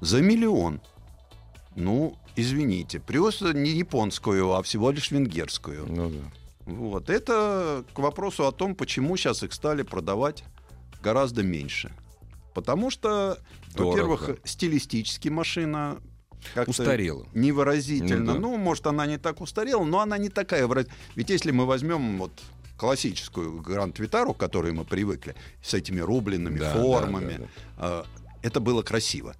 [0.00, 0.80] За миллион.
[1.74, 5.86] Ну, извините, привез не японскую, а всего лишь венгерскую.
[5.88, 6.72] Ну да.
[6.72, 7.10] Вот.
[7.10, 10.44] Это к вопросу о том, почему сейчас их стали продавать
[11.02, 11.92] гораздо меньше.
[12.54, 13.38] Потому что,
[13.74, 13.90] Дорого.
[13.90, 15.98] во-первых, стилистически машина
[16.54, 17.26] как-то Устарела.
[17.34, 18.34] невыразительно.
[18.34, 18.58] Ну Ну, да.
[18.58, 22.32] может, она не так устарела, но она не такая выраз- Ведь если мы возьмем вот
[22.76, 27.46] классическую Гранд Витару, к которой мы привыкли, с этими рубленными Да, формами, да,
[27.78, 28.04] да,
[28.42, 29.34] э, это было красиво.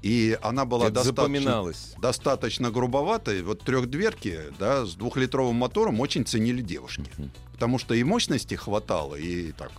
[0.00, 3.42] И она была Это достаточно достаточно грубоватой.
[3.42, 7.04] Вот трехдверки, да, с двухлитровым мотором очень ценили девушки.
[7.18, 7.30] Мгм.
[7.52, 9.70] Потому что и мощности хватало, и так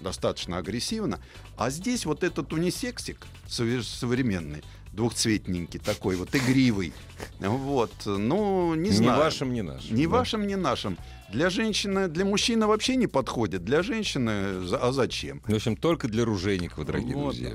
[0.00, 1.18] достаточно агрессивно.
[1.56, 6.92] А здесь вот этот унисексик современный, двухцветненький такой вот, игривый.
[7.38, 9.18] Вот, ну, не Ни знаю.
[9.20, 9.96] вашим, ни нашим.
[9.96, 10.10] Ни да.
[10.10, 10.98] вашим, ни нашим.
[11.32, 13.64] Для женщины, для мужчины вообще не подходит.
[13.64, 14.30] Для женщины,
[14.72, 15.40] а зачем?
[15.46, 17.36] В общем, только для ружейников, дорогие Вот.
[17.36, 17.54] друзья.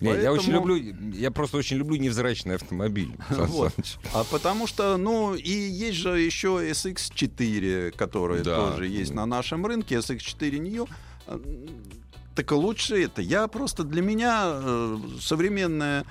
[0.00, 3.12] Не, Я очень Поэтому- люблю, я просто очень люблю невзрачный автомобиль.
[3.30, 3.74] Вот.
[4.12, 8.70] А потому что, ну, и есть же еще SX4, который Да.
[8.70, 10.86] тоже есть на нашем рынке, SX4 New.
[12.34, 13.22] Так и лучше это.
[13.22, 16.04] Я просто для меня э, современная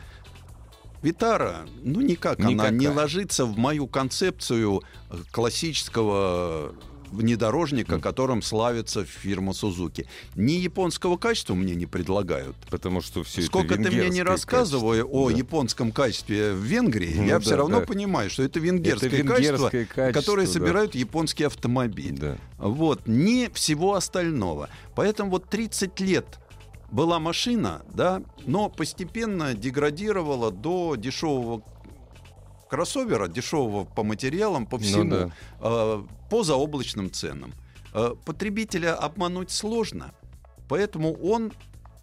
[1.01, 2.71] Витара, ну никак она Никакая.
[2.71, 6.73] не ложится в мою концепцию э, классического
[7.13, 10.05] внедорожника, которым славится фирма Сузуки.
[10.35, 12.55] Ни японского качества мне не предлагают.
[12.69, 15.17] Потому что все Сколько это ты мне не рассказывай качество.
[15.19, 15.37] о Да.
[15.37, 17.85] японском качестве в Венгрии, Ну я да, все равно да.
[17.85, 20.53] понимаю, что это венгерское, Это качество, венгерское качество, которое да.
[20.53, 22.17] собирают японский автомобиль.
[22.19, 22.37] Да.
[22.57, 24.69] Вот, не всего остального.
[24.95, 26.25] Поэтому вот 30 лет
[26.91, 31.63] была машина, да, но постепенно деградировала до дешевого
[32.69, 35.09] кроссовера, дешевого по материалам, по Ну всему,
[35.59, 36.01] да.
[36.33, 37.53] По заоблачным ценам.
[37.93, 40.13] Э, потребителя обмануть сложно,
[40.67, 41.51] поэтому он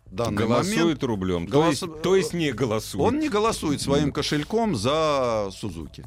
[0.06, 1.46] данный момент Голосует рублем.
[1.48, 3.04] То, Голосу- есть, то есть не голосует.
[3.04, 6.04] он не голосует своим кошельком за Сузуки.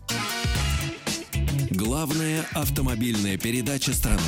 [1.71, 4.21] Главная автомобильная передача страны.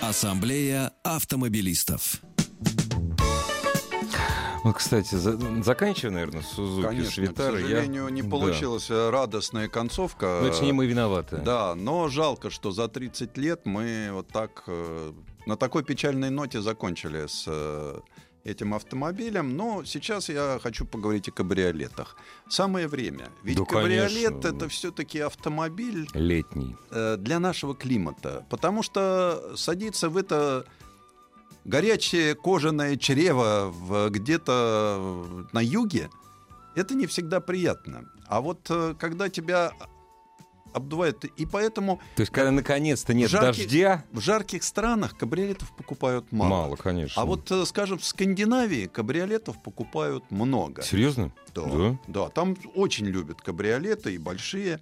[0.00, 2.20] Ассамблея автомобилистов.
[4.66, 8.28] Вот, кстати, за- заканчивая, наверное, Сузуки, Конечно, к Витарой, я- сожалению, не Да.
[8.28, 10.40] получилась э, радостная концовка.
[10.42, 11.36] Но это не мы виноваты.
[11.36, 15.12] Да, но жалко, что за 30 лет мы вот так э,
[15.46, 18.00] на такой печальной ноте закончили с э,
[18.42, 19.56] этим автомобилем.
[19.56, 22.16] Но сейчас я хочу поговорить о кабриолетах.
[22.48, 23.28] Самое время.
[23.44, 24.48] Ведь Да, кабриолет конечно.
[24.56, 26.74] это все-таки автомобиль Летний.
[27.18, 28.44] для нашего климата.
[28.50, 30.64] Потому что садиться в это
[31.66, 36.08] горячее кожаное чрево в- где-то на юге,
[36.74, 38.04] это не всегда приятно.
[38.28, 39.72] А вот э, когда тебя
[40.72, 46.30] обдувает, и поэтому То есть, когда наконец-то нет Жаркий- дождя, в жарких странах кабриолетов покупают
[46.32, 46.48] мало.
[46.50, 47.22] мало, конечно.
[47.22, 50.82] А вот, э, скажем, в Скандинавии кабриолетов покупают много.
[50.82, 51.32] Серьезно?
[51.54, 51.98] Да, Да?
[52.08, 54.80] да, там очень любят кабриолеты и большие.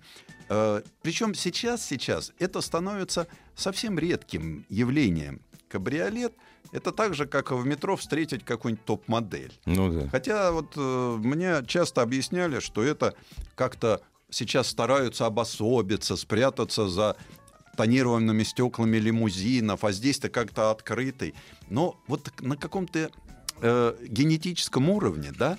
[1.03, 5.41] Причем сейчас, сейчас это становится совсем редким явлением.
[5.68, 6.35] Кабриолет
[6.73, 9.53] это так же, как в метро встретить какую-нибудь топ-модель.
[9.67, 10.09] Ну да.
[10.09, 13.15] Хотя вот э, мне часто объясняли, что это
[13.55, 17.17] как-то сейчас стараются обособиться, спрятаться за
[17.77, 21.35] тонированными стеклами лимузинов, а здесь-то как-то открытый.
[21.69, 23.11] Но вот на каком-то
[23.61, 25.59] э, генетическом уровне, да,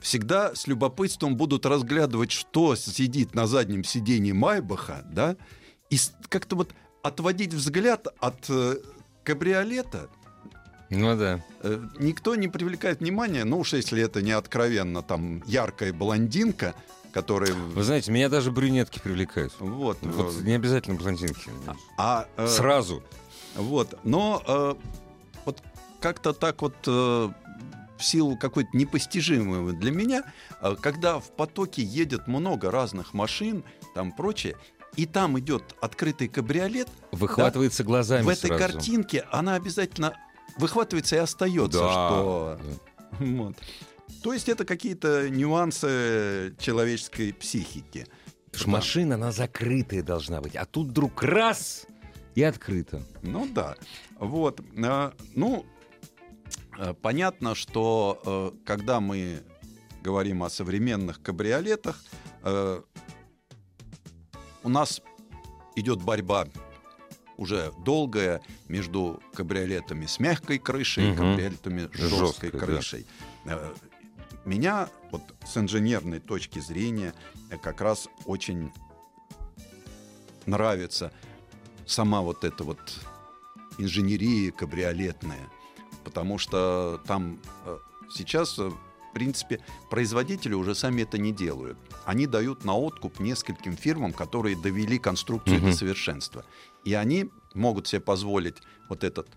[0.00, 5.36] всегда с любопытством будут разглядывать, что сидит на заднем сиденье Майбаха, да,
[5.90, 5.98] и
[6.28, 8.76] как-то вот отводить взгляд от э,
[9.22, 10.10] кабриолета
[10.90, 11.40] Ну да.
[11.62, 16.74] Э, Никто не привлекает внимания, ну уж если это не откровенно там яркая блондинка,
[17.12, 17.52] которая...
[17.52, 19.52] Вы знаете, меня даже брюнетки привлекают.
[19.58, 21.50] Вот, Вот э, не обязательно блондинки.
[21.96, 23.02] а, э, Сразу.
[23.54, 24.74] Вот, но э,
[25.44, 25.62] вот
[26.00, 30.24] как-то так вот э, в силу какой-то непостижимого для меня,
[30.60, 33.64] э, когда в потоке едет много разных машин,
[33.94, 34.56] там прочее,
[34.96, 38.62] и там идет открытый кабриолет, Выхватывается глазами в этой сразу.
[38.62, 40.16] картинке она обязательно
[40.58, 41.90] выхватывается и остается, Да.
[41.92, 42.60] что
[43.20, 43.56] Вот.
[44.22, 48.06] То есть это какие-то нюансы человеческой психики.
[48.46, 50.56] Потому что машина, она закрытая должна быть.
[50.56, 51.86] А тут вдруг раз
[52.34, 53.02] И открыто.
[53.22, 53.76] Ну да.
[54.18, 54.60] Вот.
[54.60, 55.64] э, Ну,
[56.78, 59.42] э, понятно, что э, когда мы
[60.02, 62.02] говорим о современных кабриолетах,
[62.42, 62.80] э,
[64.62, 65.00] у нас
[65.76, 66.46] идет борьба
[67.36, 71.16] уже долгая между кабриолетами с мягкой крышей и Мгм.
[71.16, 72.58] кабриолетами с жесткой Жесткой, да.
[72.58, 73.06] крышей.
[73.46, 73.74] Э,
[74.44, 77.14] Меня вот с инженерной точки зрения
[77.50, 78.70] э, как раз очень
[80.46, 81.12] нравится
[81.86, 82.78] сама вот эта вот
[83.78, 85.48] инженерия кабриолетная,
[86.04, 87.78] потому что там э,
[88.14, 88.58] сейчас,
[89.14, 89.60] принципе,
[89.90, 91.78] производители уже сами это не делают.
[92.04, 95.70] Они дают на откуп нескольким фирмам, которые довели конструкцию Мгм.
[95.70, 96.44] до совершенства.
[96.84, 98.56] И они могут себе позволить
[98.90, 99.28] вот этот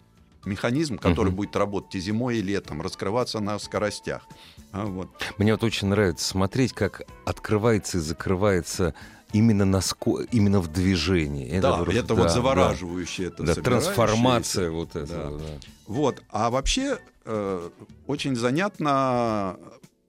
[0.46, 1.36] механизм, который Мгм.
[1.36, 4.28] будет работать и зимой, и летом, раскрываться на скоростях.
[4.72, 5.10] А вот.
[5.38, 8.94] Мне вот очень нравится смотреть, как открывается и закрывается
[9.34, 10.22] именно, на ско...
[10.32, 11.60] именно в движении.
[11.60, 13.28] да, просто- это да, вот завораживающее.
[13.28, 13.94] это Да, да, собирающееся.
[13.96, 15.00] трансформация вот Да.
[15.02, 15.40] этого.
[15.40, 15.46] да.
[15.88, 16.24] Вот.
[16.30, 16.98] А вообще
[17.28, 17.70] э,
[18.08, 19.60] очень занятно,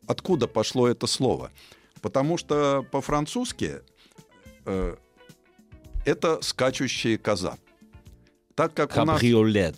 [0.06, 1.50] откуда пошло это слово.
[2.00, 3.80] Потому что по-французски
[4.64, 4.96] э,
[6.04, 7.58] это скачущая коза.
[8.54, 9.16] Так как у нас...
[9.20, 9.76] Кабриолет.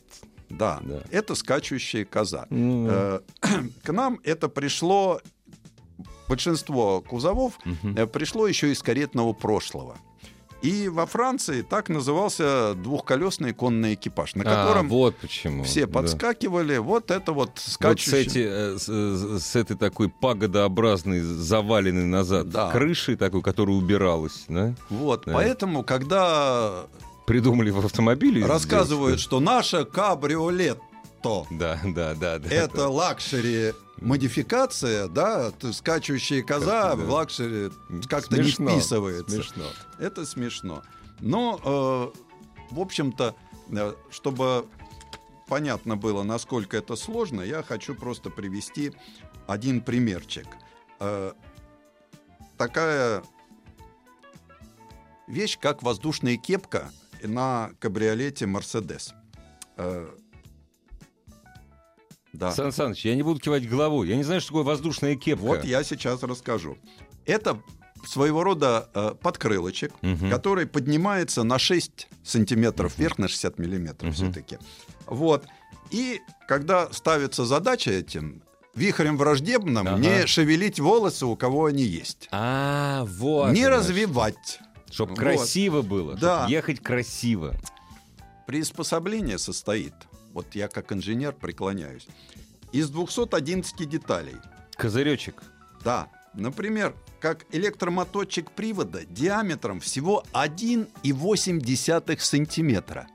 [0.48, 1.02] Да, Да.
[1.10, 2.46] это скачущая коза.
[2.50, 3.20] Ну, Э,
[3.82, 5.20] К нам это пришло...
[6.28, 7.58] Большинство кузовов
[7.96, 9.96] э, пришло еще из каретного прошлого.
[10.62, 15.64] И во Франции так назывался двухколесный конный экипаж, на А, котором вот почему.
[15.64, 15.92] все да.
[15.94, 16.76] подскакивали.
[16.76, 18.18] Вот это вот Вот с, скачущий.
[18.18, 22.70] эти, э, с, э, с этой такой пагодообразной, заваленной назад Да.
[22.70, 24.74] крышей такой, которая убиралась, да?
[24.90, 25.32] Вот, Да.
[25.32, 26.84] поэтому, когда
[27.26, 28.44] Придумали в автомобиле.
[28.44, 32.38] рассказывают, сделать, что наша кабриолетто Да, да, да.
[32.38, 32.88] да это да.
[32.88, 36.96] luxury модификация, да, скачущая коза Да.
[36.96, 37.70] в luxury
[38.08, 39.36] как-то не вписывается.
[39.36, 39.64] Смешно.
[39.98, 40.82] Это смешно.
[41.20, 41.60] Но,
[42.12, 43.34] э, в общем-то,
[43.70, 44.66] э, чтобы
[45.48, 48.92] понятно было, насколько это сложно, я хочу просто привести
[49.46, 50.46] один примерчик.
[51.00, 51.32] Э,
[52.56, 53.22] такая
[55.26, 56.90] вещь, как воздушная кепка
[57.22, 59.12] на кабриолете Мерседес.
[59.76, 60.08] Э,
[62.32, 62.52] да.
[62.52, 64.08] Сан Саныч, я не буду кивать головой.
[64.08, 65.42] Я не знаю, что такое воздушная кепка.
[65.44, 66.76] Вот я сейчас расскажу.
[67.26, 67.58] Это
[68.06, 70.30] своего рода э, подкрылочек, Мгм.
[70.30, 74.12] который поднимается на 6 сантиметров вверх, на 60 миллиметров Мгм.
[74.32, 74.58] все-таки.
[75.06, 75.44] Вот.
[75.90, 78.42] И когда ставится задача этим,
[78.74, 79.98] вихрем враждебным, Ага.
[79.98, 82.28] не шевелить волосы, у кого они есть.
[82.32, 83.50] А, вот.
[83.52, 83.78] не значит.
[83.80, 84.58] развивать.
[84.90, 85.18] Чтоб Вот.
[85.18, 86.12] красиво было.
[86.12, 86.46] чтоб Да.
[86.48, 87.54] ехать красиво.
[88.46, 89.92] Приспособление состоит,
[90.32, 92.06] вот я как инженер преклоняюсь,
[92.72, 94.36] из 211 деталей.
[94.74, 95.42] Козыречек.
[95.84, 103.08] Да, например, как электромоточек привода диаметром всего 1,8 сантиметра.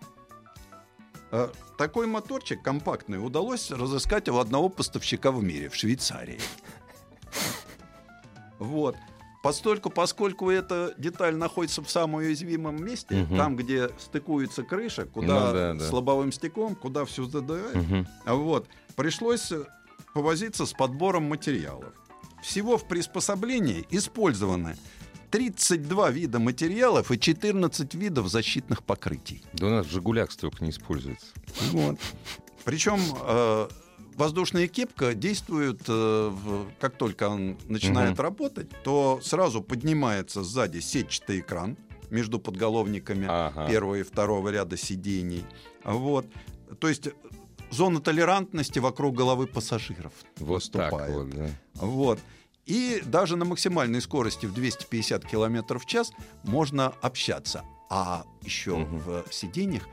[1.32, 6.39] Э, Такой моторчик компактный удалось разыскать у одного поставщика в мире, в Швейцарии.
[8.57, 8.95] Вот.
[9.46, 13.38] Постольку, поскольку эта деталь находится в самом уязвимом месте, Мгм.
[13.38, 15.80] там, где стыкуется крыша, куда Ну да, да.
[15.88, 18.08] с лобовым стеклом, куда все задавает, Мгм.
[18.26, 18.68] а Вот.
[18.96, 19.64] Пришлось э,
[20.16, 21.93] повозиться с подбором материалов.
[22.41, 24.78] Всего в приспособлении использованы
[25.30, 29.43] 32 вида материалов и 14 видов защитных покрытий.
[29.54, 31.28] Да у нас в «Жигулях» столько не используется.
[31.72, 32.00] Вот.
[32.64, 33.68] Причем э,
[34.16, 38.22] воздушная кепка действует, э, как только он начинает Мгм.
[38.22, 41.78] работать, то сразу поднимается сзади сетчатый экран
[42.09, 43.68] между подголовниками Ага.
[43.68, 45.43] первого и второго ряда сидений.
[45.84, 46.26] Вот.
[46.80, 47.09] То есть
[47.72, 51.49] зона толерантности вокруг головы пассажиров Вот так вот, да.
[51.76, 52.20] Вот.
[52.66, 56.11] И даже на максимальной скорости в 250 км в час
[56.43, 57.63] можно общаться.
[57.89, 58.99] А еще Мгм.
[58.99, 59.84] в сиденьях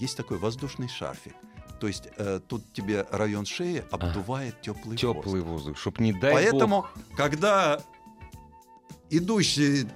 [0.00, 1.34] есть такой воздушный шарфик.
[1.82, 5.16] То есть э, тут тебе район шеи обдувает теплый воздух.
[5.16, 6.94] Теплый воздух, чтоб не дай Поэтому, бог.
[7.16, 7.80] когда
[9.10, 9.88] идущий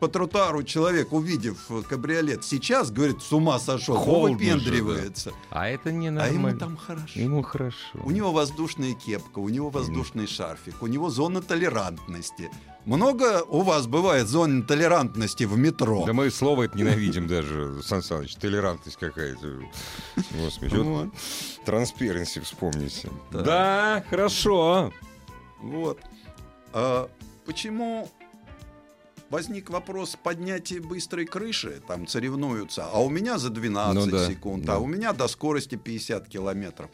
[0.00, 5.32] по тротуару человек, увидев э, кабриолет сейчас, говорит, с ума сошел, Холодно же, выпендривается.
[5.50, 6.48] А это не А нормально.
[6.48, 7.20] ему там хорошо.
[7.20, 7.76] Ему хорошо.
[8.02, 12.50] У него воздушная кепка, у него воздушный шарфик, у него зона толерантности.
[12.86, 16.04] Много у вас бывает зон толерантности в метро?
[16.06, 18.34] Да мы слово это ненавидим даже, Сан Саныч.
[18.36, 19.60] Толерантность какая-то.
[20.40, 21.08] Господи, вот
[21.66, 23.10] трансперенси вспомните.
[23.30, 23.42] Да.
[23.42, 24.92] Да, хорошо.
[25.60, 25.98] Вот.
[26.72, 27.10] А
[27.44, 28.10] почему
[29.30, 31.80] возник вопрос поднятия быстрой крыши?
[31.86, 32.84] Там соревнуются.
[32.92, 34.74] А у меня за 12 Ну да, секунд, да.
[34.74, 36.90] а у меня до скорости 50 километров.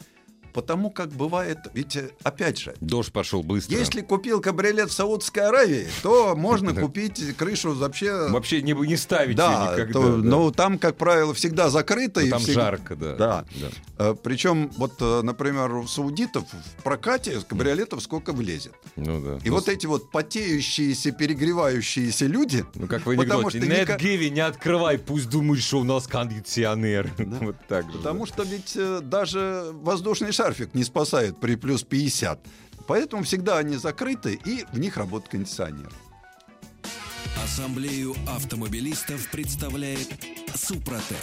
[0.56, 3.76] Потому как бывает, ведь э, опять же, Дождь пошел быстро.
[3.76, 8.28] если купил кабриолет в Саудовской Аравии, то можно купить крышу вообще...
[8.30, 9.92] Вообще не, не ставить Да, никогда.
[9.92, 10.28] то- да.
[10.28, 12.20] но там, как правило, всегда закрыто.
[12.20, 13.14] Ну, и там всегда- жарко, да.
[13.14, 13.44] Да.
[13.60, 13.68] Да.
[13.98, 16.44] Э, Причем, вот, э, например, у саудитов
[16.78, 18.72] в прокате кабриолетов сколько влезет.
[18.96, 19.38] Ну да.
[19.44, 23.58] И Ну, вот эти вот потеющиеся, перегревающиеся люди, Ну, как в Потому анекдоте.
[23.58, 27.10] что Нет, ника- Гиви, не открывай, пусть думают, что у нас кондиционер.
[27.46, 27.98] Вот так же.
[27.98, 28.76] потому что ведь
[29.08, 32.38] даже воздушный шарфик не спасает при плюс 50.
[32.86, 35.90] Поэтому всегда они закрыты, и в них работает кондиционер.
[37.42, 40.08] Ассамблею автомобилистов представляет
[40.54, 41.18] Супротек.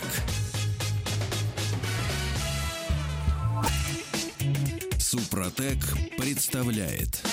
[4.98, 5.80] Супротек
[6.18, 7.26] представляет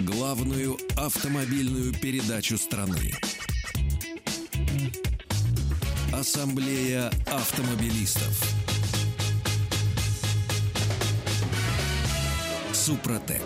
[0.00, 3.12] главную автомобильную передачу страны.
[6.12, 8.65] Ассамблея автомобилистов.
[12.86, 13.42] Супротек.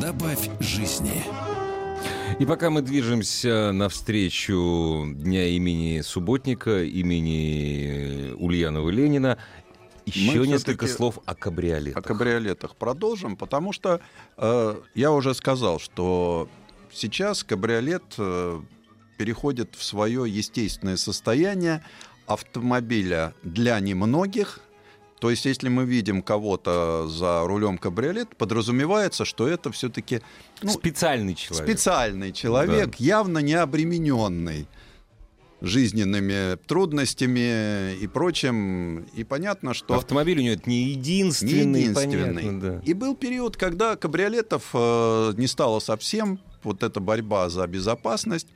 [0.00, 1.22] Добавь жизни.
[2.38, 9.36] И пока мы движемся навстречу Дня имени Субботника, имени Ульянова Ленина,
[10.06, 12.02] еще Мы несколько слов о кабриолетах.
[12.02, 14.00] О кабриолетах продолжим, потому что
[14.38, 16.48] э, я уже сказал, что
[16.90, 18.62] сейчас кабриолет э,
[19.18, 21.84] переходит в свое естественное состояние
[22.26, 24.60] автомобиля для немногих.
[25.20, 30.22] То есть, если мы видим кого-то за рулем кабриолет, подразумевается, что это все-таки
[30.62, 31.68] ну, Специальный человек.
[31.68, 34.66] специальный человек, явно не обремененный
[35.60, 39.00] жизненными трудностями и прочим.
[39.14, 39.94] И понятно, что...
[39.94, 42.42] Автомобиль у него это не единственный, Не единственный.
[42.42, 42.82] понятно, да.
[42.86, 46.40] И был период, когда кабриолетов э, не стало совсем.
[46.62, 48.48] Вот эта борьба за безопасность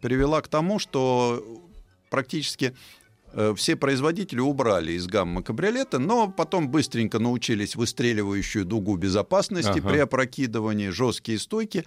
[0.00, 1.44] привела к тому, что
[2.08, 2.74] практически
[3.56, 9.88] все производители убрали из гаммы кабриолета, но потом быстренько научились выстреливающую дугу безопасности Ага.
[9.88, 11.84] при опрокидывании, жесткие стойки.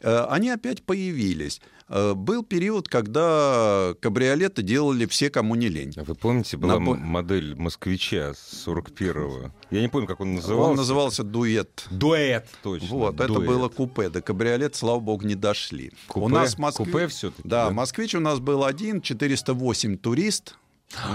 [0.00, 1.60] Э, Они опять появились.
[1.88, 5.92] Э, Был период, когда кабриолеты делали все, кому не лень.
[5.96, 9.52] А вы помните, была Набор- м- модель москвича 41-го?
[9.70, 10.70] Я не помню, как он назывался.
[10.70, 11.86] Он назывался «Дуэт».
[11.90, 12.88] Дуэт, точно.
[12.88, 13.46] Вот, это дуэт.
[13.48, 14.08] было купе.
[14.08, 15.92] До кабриолет, слава богу, не дошли.
[16.08, 16.24] Купе?
[16.26, 17.70] У нас Москве- Купе всё-таки, Да, да?
[17.70, 20.56] москвич у нас был один, 408 турист.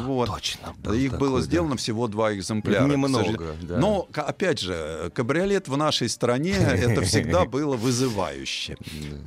[0.03, 0.27] Вот.
[0.29, 0.75] Точно.
[0.83, 1.45] был Их такой, было да.
[1.45, 2.85] сделано всего два экземпляра.
[2.85, 3.77] Немного, да.
[3.77, 8.77] Но, опять же, кабриолет в нашей стране это всегда было вызывающе.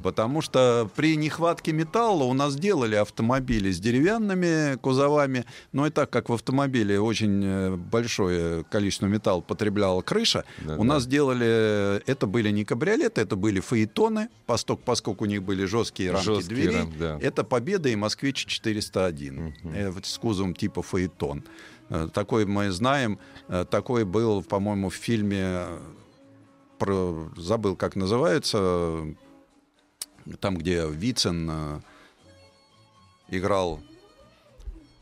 [0.03, 6.11] Потому что при нехватке металла у нас делали автомобили с деревянными кузовами, но и так
[6.11, 10.85] как в автомобиле очень э, большое количество металла потребляла крыша, Да, у да.
[10.85, 16.27] нас делали, это были не кабриолеты, это были фаэтоны, поскольку у них были жесткие рамки
[16.27, 16.77] Жесткие дверей.
[16.81, 17.19] рам- да.
[17.21, 21.45] Это Победа и Москвич 401 э, вот с кузовом типа фаэтон.
[21.91, 23.18] Э, Такой мы знаем,
[23.49, 25.78] э, такой был, по-моему, в фильме, э,
[26.78, 29.07] про, забыл, как называется,
[30.41, 31.82] там, где Вицин
[33.28, 33.80] играл,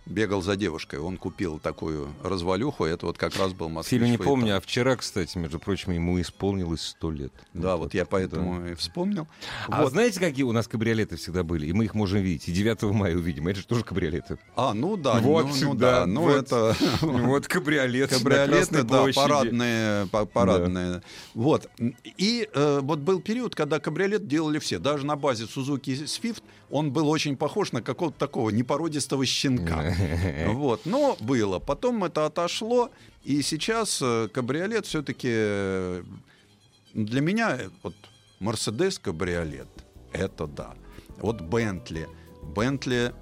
[0.07, 0.99] бегал за девушкой.
[0.99, 4.27] Он купил такую развалюху, это вот как раз был Москвич Фильм не фаэтон.
[4.41, 7.33] помню, а вчера, кстати, между прочим, ему исполнилось сто лет.
[7.55, 9.27] Да, вот я поэтому и вспомнил.
[9.69, 9.93] А Вот.
[9.93, 11.67] знаете, какие у нас кабриолеты всегда были?
[11.67, 12.49] И мы их можем видеть.
[12.49, 13.49] И 9 мая увидим.
[13.49, 14.39] Это же тоже кабриолеты.
[14.57, 16.37] А, ну да, Вот, ну, ну да, да, ну вот.
[16.37, 16.77] это...
[17.03, 21.03] Вот кабриолет Кабриолеты, да, парадные, па- парадные.
[21.35, 21.69] Вот.
[22.19, 24.79] И э, вот был период, когда кабриолет делали все.
[24.79, 29.92] Даже на базе Suzuki Swift он был очень похож на какого-то такого непородистого щенка.
[30.49, 30.87] Вот.
[30.87, 31.59] Но было.
[31.59, 32.91] Потом это отошло,
[33.25, 36.03] и сейчас э, кабриолет все-таки
[36.95, 37.95] для меня э, вот
[38.41, 39.69] Мерседес кабриолет
[40.13, 40.75] это да.
[41.19, 42.09] Вот Бентли.
[42.55, 43.13] Бентли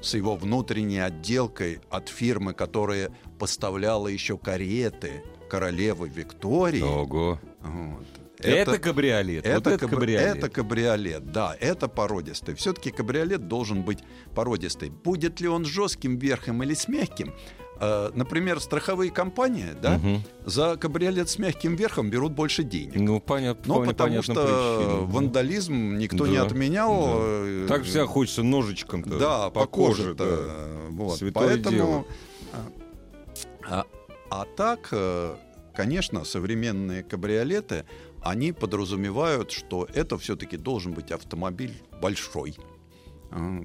[0.00, 6.82] с его внутренней отделкой от фирмы, которая поставляла еще кареты королевы Виктории.
[6.82, 7.38] Ого.
[7.60, 8.06] Вот.
[8.50, 9.44] Это, кабриолет.
[9.46, 10.36] Это, вот это каб- кабриолет.
[10.36, 12.54] это кабриолет, да, это породистый.
[12.54, 13.98] Все-таки кабриолет должен быть
[14.34, 14.90] породистый.
[14.90, 17.32] Будет ли он с жестким верхом или с мягким?
[17.80, 20.22] Э, например, страховые компании, да, Мгм.
[20.46, 22.94] за кабриолет с мягким верхом берут больше денег.
[22.94, 23.62] Ну, понятно.
[23.74, 25.06] Ну, по потому что причинам.
[25.10, 26.94] вандализм никто не Да, отменял.
[27.06, 27.12] да.
[27.20, 30.02] э, Так всегда хочется ножичком-то да, по, по коже.
[30.02, 30.14] коже.
[30.14, 30.36] да.
[30.90, 31.18] Вот.
[31.18, 31.76] Святое Поэтому.
[31.76, 32.04] дело.
[33.68, 33.84] А,
[34.30, 35.34] а так, э,
[35.74, 37.84] конечно, современные кабриолеты,
[38.24, 42.56] они подразумевают, что это все-таки должен быть автомобиль большой.
[43.30, 43.60] А,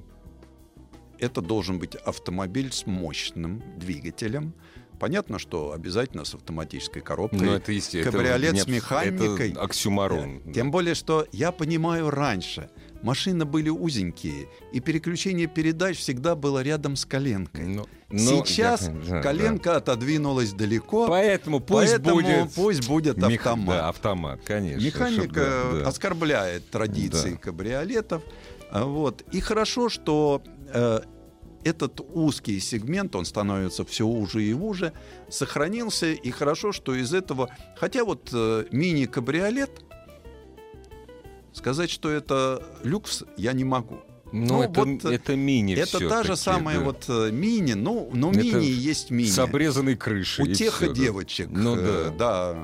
[1.18, 4.54] Это должен быть автомобиль с мощным двигателем.
[4.98, 7.40] Понятно, что обязательно с автоматической коробкой.
[7.40, 8.12] Ну, это естественно.
[8.12, 9.52] Кабриолет это с механикой.
[9.52, 10.52] Это оксюмарон.
[10.52, 12.70] Тем более, что я понимаю раньше,
[13.02, 17.66] машины были узенькие, и переключение передач всегда было рядом с коленкой.
[17.66, 21.10] Ну, ну, Сейчас я- да, коленка отодвинулась далеко, да.
[21.10, 22.52] Поэтому пусть поэтому будет...
[22.54, 23.76] пусть будет мех- автомат.
[23.78, 24.84] Да, автомат, конечно.
[24.84, 25.88] Механика чтоб, да, да.
[25.88, 27.36] оскорбляет традиции Да.
[27.36, 28.22] кабриолетов.
[28.70, 29.22] А, Вот.
[29.32, 30.42] И хорошо, что
[30.72, 31.00] э,
[31.64, 34.92] этот узкий сегмент, он становится все уже и уже,
[35.28, 36.06] сохранился.
[36.12, 37.48] И хорошо, что из этого...
[37.76, 39.70] Хотя вот э, мини-кабриолет,
[41.52, 44.00] сказать, что это люкс, я не могу.
[44.32, 46.84] Ну, Ну, это, вот, это мини это та же самая да.
[46.84, 49.28] вот э, мини, ну, но Это мини есть мини.
[49.28, 50.44] С обрезанной крышей.
[50.44, 50.88] У тех да.
[50.92, 52.52] девочек, Ну э, да.
[52.54, 52.58] да,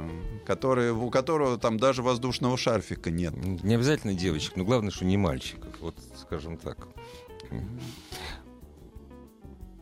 [0.46, 3.34] которые, у которого там даже воздушного шарфика нет.
[3.64, 5.74] Не обязательно девочек, но главное, что не мальчиков.
[5.80, 6.86] Вот, скажем так.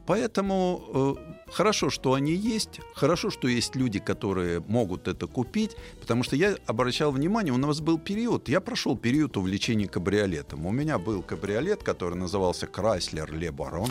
[0.07, 6.23] Поэтому э, хорошо, что они есть, хорошо, что есть люди, которые могут это купить, потому
[6.23, 10.67] что я обращал внимание, у нас был период, я прошел период увлечения кабриолетом.
[10.67, 13.91] У меня был кабриолет, который назывался Chrysler Le Baron.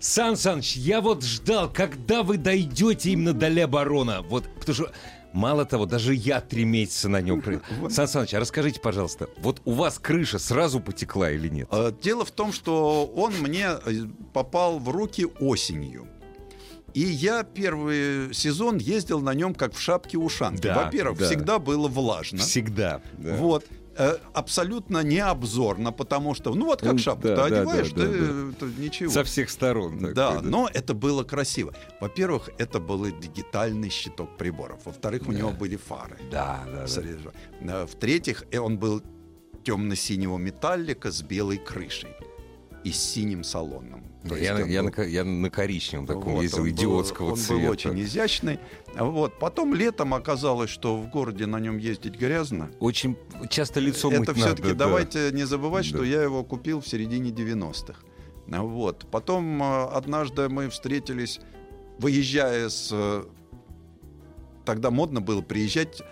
[0.00, 4.22] Сан Саныч, я вот ждал, когда вы дойдете именно до Ля Барона.
[4.22, 4.92] Вот, потому что,
[5.32, 7.42] мало того, даже я три месяца на нем...
[7.90, 11.68] Сан Саныч, а расскажите, пожалуйста, вот у вас крыша сразу потекла или нет?
[11.70, 13.92] Э, Дело в том, что он мне э,
[14.32, 16.06] попал в руки осенью.
[16.94, 20.62] И я первый сезон ездил на нем как в шапке-ушанке.
[20.68, 21.26] Да, Во-первых, да.
[21.26, 22.38] всегда было влажно.
[22.38, 23.00] Всегда.
[23.18, 23.36] да.
[23.36, 23.64] Вот.
[24.00, 28.02] Э, Абсолютно не обзорно, потому что, ну вот как шапку да, ты да, одеваешь, да,
[28.02, 29.10] ты, да, э, то ничего.
[29.10, 29.98] Со всех сторон.
[30.14, 31.74] Да, такой, но это было красиво.
[32.00, 34.80] Во-первых, это был дигитальный щиток приборов.
[34.86, 35.38] Во-вторых, у Да.
[35.38, 36.16] него были фары.
[36.30, 37.82] Да, да, да.
[37.82, 39.02] Э, В-третьих, э, он был
[39.64, 42.14] темно-синего металлика с белой крышей
[42.84, 44.09] и с синим салоном.
[44.28, 47.30] То Я, на- он я на, я на коричневом таком вот, ездил, он был- идиотского
[47.30, 47.62] он цвета.
[47.62, 48.58] был очень изящный.
[48.94, 49.38] Вот.
[49.38, 52.70] Потом летом оказалось, что в городе на нем ездить грязно.
[52.80, 53.16] Очень
[53.48, 54.74] часто лицо мыть Это надо, все-таки да.
[54.74, 55.96] давайте не забывать, Да.
[55.96, 57.94] что я его купил в середине 90-х.
[58.52, 59.06] А, Вот.
[59.10, 61.40] Потом э, однажды мы встретились,
[61.98, 62.90] выезжая с...
[62.92, 63.24] э,
[64.66, 66.02] Тогда модно было приезжать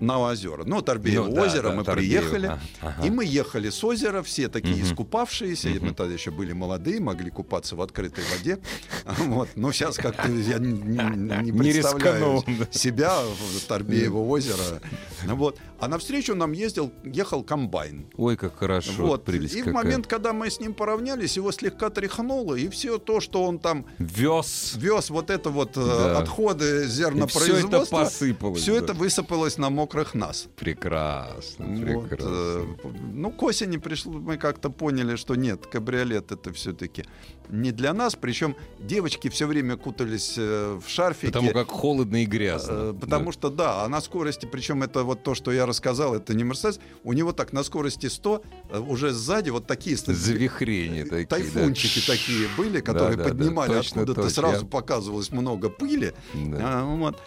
[0.00, 0.64] на озера.
[0.66, 2.20] Ну, Торбеево Ну, да, озеро, да, мы Торбеево.
[2.28, 2.58] приехали.
[2.80, 3.06] Ага.
[3.06, 4.84] И мы ехали с озера, все такие Мгм.
[4.84, 5.68] искупавшиеся.
[5.68, 5.86] Мгм.
[5.86, 8.58] Мы тогда еще были молодые, могли купаться в открытой воде.
[9.18, 9.48] Вот.
[9.56, 12.66] Но сейчас как-то я не, не- не Не представляю да.
[12.70, 14.80] себя в Торбеево озеро.
[15.26, 15.58] Вот.
[15.78, 18.06] А навстречу нам ездил, ехал комбайн.
[18.16, 18.92] Ой, как хорошо.
[18.98, 19.24] Вот.
[19.24, 19.84] прелесть И в какая.
[19.84, 23.86] момент, когда мы с ним поравнялись, его слегка тряхнуло, и все то, что он там
[23.98, 24.74] Вез.
[24.76, 26.18] вез, вот это вот э, Да.
[26.18, 28.62] отходы И все это зернопроизводства, посыпалось.
[28.62, 28.84] все да.
[28.84, 30.48] это высыпалось на мокрых нас.
[30.56, 32.66] Прекрасно, Вот, прекрасно.
[32.84, 37.04] э, ну, к осени пришло, мы как-то поняли, что нет, кабриолет это все-таки
[37.48, 38.16] не для нас.
[38.16, 41.26] Причем девочки все время кутались э, в шарфики.
[41.26, 42.72] Потому как холодно и грязно.
[42.72, 46.34] Э, Потому что, да, а на скорости, причем это вот то, что я рассказал, это
[46.34, 51.26] не Мерседес, у него так на скорости 100, э, уже сзади вот такие Завихрения такие.
[51.26, 51.36] да.
[51.36, 54.42] тайфунчики такие были, которые да, да, поднимали точно, откуда-то, точно.
[54.42, 56.12] сразу показывалось много пыли.
[56.34, 56.58] Да.
[56.60, 57.20] А, вот.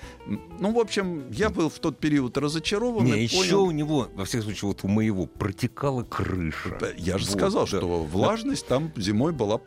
[0.59, 3.63] Ну, в общем, я был в тот период разочарован Не, еще понял...
[3.63, 6.77] у него, во всяком случае, вот у моего протекала крыша.
[6.97, 7.77] Я же Вот, сказал, да.
[7.77, 9.57] что влажность там зимой была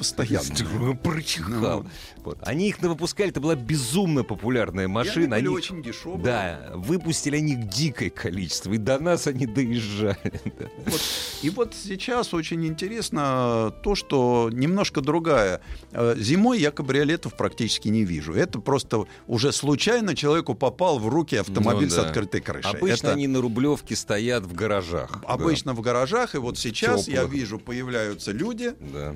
[0.48, 0.94] постоянная.
[0.96, 1.82] Прочихал.
[1.82, 1.90] Ну.
[2.24, 2.38] Вот.
[2.42, 5.28] Они их выпускали, это была безумно популярная они машина.
[5.36, 6.22] были Они, очень дешевые.
[6.22, 10.18] да, выпустили они их дикое количество, и до нас они доезжали.
[10.86, 11.00] Вот.
[11.42, 15.60] И вот сейчас очень интересно то, что немножко другая.
[15.92, 18.32] Э, Зимой я кабриолетов практически не вижу.
[18.34, 22.70] Это просто уже случайно человеку попал в руки автомобиль Ну с открытой крышей.
[22.70, 25.22] Обычно Это они на Рублевке стоят в гаражах.
[25.26, 26.34] обычно в гаражах.
[26.34, 29.14] И вот сейчас я вижу, появляются люди, Да.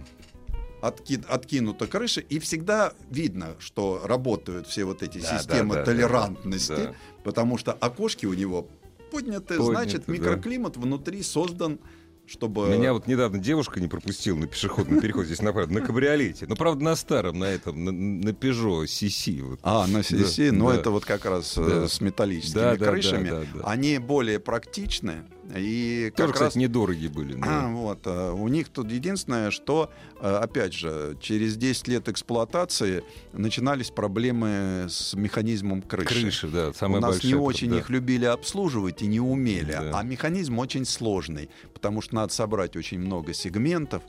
[0.89, 5.87] Отки- откинута крыша, и всегда видно, что работают все вот эти Да, системы да, да,
[5.87, 6.95] толерантности, да, да.
[7.25, 8.69] потому что окошки у него
[9.11, 10.13] подняты, Подняты, значит, да.
[10.13, 11.79] микроклимат внутри создан,
[12.27, 12.69] чтобы...
[12.69, 16.47] Меня вот недавно девушка не пропустила на пешеходном переходе здесь направо, на кабриолете.
[16.49, 19.43] Ну, правда, на старом, на этом, на, на Peugeot CC.
[19.43, 19.61] Вот.
[19.63, 20.77] А, на CC, Да, но да.
[20.77, 21.87] это вот как раз э, Да.
[21.89, 23.29] с металлическими Да, да, крышами.
[23.31, 23.61] да, да, да.
[23.67, 25.25] Они более практичны.
[25.55, 26.57] И Тоже, как кстати, раз...
[26.57, 27.35] недорогие были.
[27.35, 27.69] да.
[27.75, 29.91] Вот, э, у них тут единственное, что,
[30.21, 36.09] э, опять же, через 10 лет эксплуатации начинались проблемы с механизмом крыши.
[36.09, 37.79] Крыши, да, самая У нас не очень да.
[37.79, 39.73] их любили обслуживать и не умели.
[39.73, 39.99] Да.
[39.99, 44.03] А механизм очень сложный, потому что надо собрать очень много сегментов.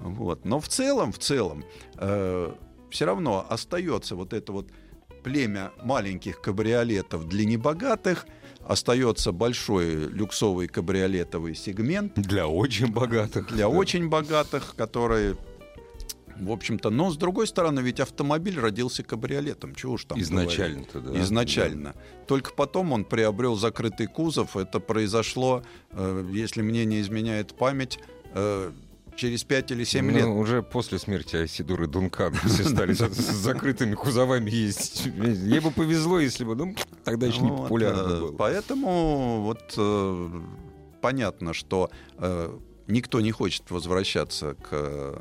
[0.00, 0.44] Вот.
[0.44, 1.64] Но в целом, в целом,
[1.96, 4.68] все равно остается вот это вот
[5.22, 8.26] племя маленьких кабриолетов для небогатых,
[8.68, 13.48] остается большой люксовый кабриолетовый сегмент Для очень богатых.
[13.48, 13.68] для да.
[13.68, 15.36] очень богатых, которые
[16.38, 19.74] В общем-то, но с другой стороны, ведь автомобиль родился кабриолетом.
[19.74, 21.20] Чего уж там Изначально-то, да.
[21.20, 21.94] Изначально.
[22.28, 24.56] Только потом он приобрел закрытый кузов.
[24.56, 27.98] Это произошло, э, если мне не изменяет память,
[28.34, 28.70] э,
[29.16, 30.26] через 5 или 7 Ну, лет.
[30.26, 35.06] уже после смерти Айсидуры Дункан все стали с с закрытыми кузовами ездить.
[35.06, 36.76] Ей бы повезло, если бы, ну,
[37.10, 38.32] тогда еще не Вот, популярно э, было.
[38.36, 40.28] Поэтому вот э,
[41.00, 45.20] понятно, что э, никто не хочет возвращаться к э,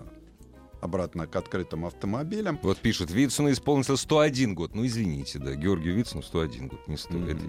[0.82, 2.60] обратно к открытым автомобилям.
[2.62, 4.76] Вот пишут, Вицину исполнился 101 год.
[4.76, 7.14] Ну, извините, да, Георгию Вицину 101 год, не 100.
[7.14, 7.28] Мгм.
[7.30, 7.42] это-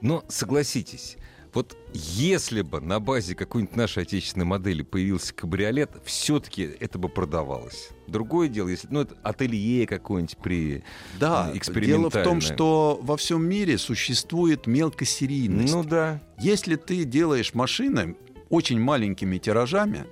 [0.00, 1.16] Но согласитесь,
[1.52, 7.90] вот если бы на базе какой-нибудь нашей отечественной модели появился кабриолет, все-таки это бы продавалось.
[8.06, 10.84] Другое дело, если ну, это ателье какое-нибудь при...
[11.20, 12.24] Да, дело в экспериментальное.
[12.24, 15.74] том, что во всем мире существует мелкосерийность.
[15.74, 16.22] Ну да.
[16.38, 18.16] Если ты делаешь машины
[18.48, 20.06] очень маленькими тиражами,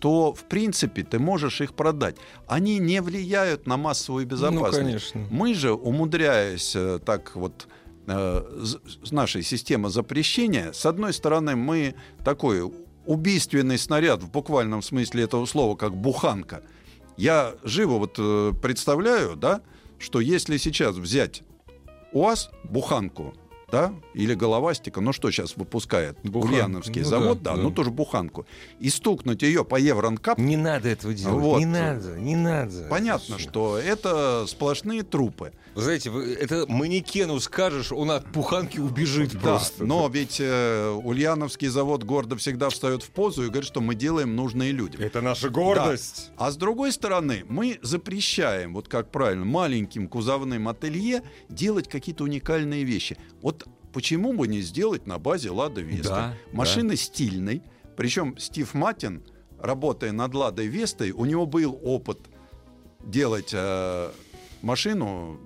[0.00, 2.16] то, в принципе, ты можешь их продать.
[2.48, 4.78] Они не влияют на массовую безопасность.
[4.78, 5.26] Ну, конечно.
[5.30, 7.68] Мы же, умудряясь э, так вот
[8.06, 11.94] нашей системы запрещения, с одной стороны, мы
[12.24, 12.72] такой
[13.06, 16.62] убийственный снаряд в буквальном смысле этого слова, как буханка.
[17.16, 19.60] Я живо вот э, представляю, да,
[19.98, 21.42] что если сейчас взять
[22.12, 23.34] УАЗ, буханку,
[23.70, 27.62] да, или головастика, ну что сейчас выпускает Бухан- Ульяновский ну завод, да, да, да.
[27.62, 28.46] ну тоже буханку,
[28.78, 31.42] и стукнуть ее по евронкап, Не надо этого делать.
[31.42, 31.58] Вот.
[31.58, 32.86] Не надо, не надо.
[32.90, 35.52] понятно, что это сплошные трупы.
[35.74, 39.84] Вы знаете, вы, это манекену скажешь, он от пуханки убежит Да, просто.
[39.84, 44.36] но ведь э, Ульяновский завод гордо всегда встает в позу и говорит, что мы делаем
[44.36, 45.00] нужные людям.
[45.00, 46.26] Это наша Да.
[46.36, 52.84] А с другой стороны, мы запрещаем, вот как правильно, маленьким кузовным ателье делать какие-то уникальные
[52.84, 53.16] вещи.
[53.40, 56.08] Вот почему бы не сделать на базе Лада Веста?
[56.08, 57.62] Да, Машина стильной.
[57.96, 59.22] Причем Стив Матин,
[59.58, 62.18] работая над Ладой Вестой, у него был опыт
[63.04, 64.10] делать э,
[64.62, 65.40] машину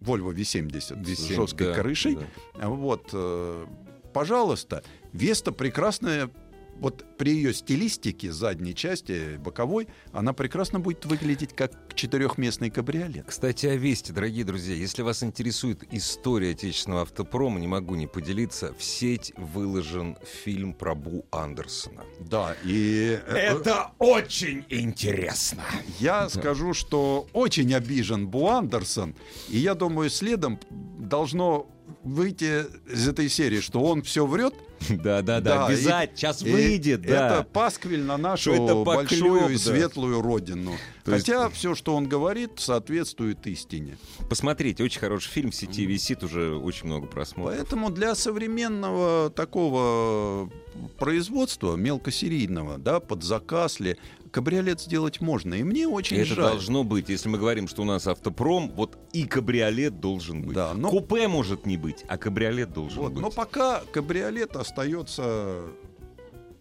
[0.00, 2.18] Volvo V70, с V70, жесткой да, крышей.
[2.54, 2.68] да.
[2.68, 3.66] Вот, э,
[4.12, 4.82] пожалуйста,
[5.12, 6.30] Веста прекрасная.
[6.80, 13.26] Вот при ее стилистике задней части, боковой, она прекрасно будет выглядеть как четырехместный кабриолет.
[13.26, 14.74] Кстати, о Весте, дорогие друзья.
[14.74, 18.74] Если вас интересует история отечественного автопрома, не могу не поделиться.
[18.78, 22.04] В сеть выложен фильм про Бу Андерсона.
[22.20, 23.56] Да, и э,
[23.98, 25.62] очень интересно.
[25.98, 29.14] я скажу, что очень обижен Бу Андерсон,
[29.48, 31.68] и я думаю, следом должно
[32.06, 34.54] выйти из этой серии, что он все врет.
[34.90, 36.16] Да, да, Да, Обязательно.
[36.16, 37.38] Сейчас выйдет, да.
[37.38, 40.74] Это пасквиль на нашу большую и светлую родину.
[41.04, 43.96] Хотя все, что он говорит, соответствует истине.
[44.28, 45.50] Посмотрите, очень хороший фильм.
[45.50, 47.56] В сети висит уже очень много просмотров.
[47.56, 50.50] Поэтому для современного такого
[50.98, 53.96] производства мелкосерийного, да, под заказ ли,
[54.32, 55.54] кабриолет сделать можно.
[55.54, 56.44] И мне очень Это жаль.
[56.52, 57.08] должно быть.
[57.08, 60.54] Если мы говорим, что у нас автопром, вот и кабриолет должен быть.
[60.54, 63.22] Да, но- Купе может не быть, а кабриолет должен Вот, быть.
[63.22, 65.62] но пока кабриолет остается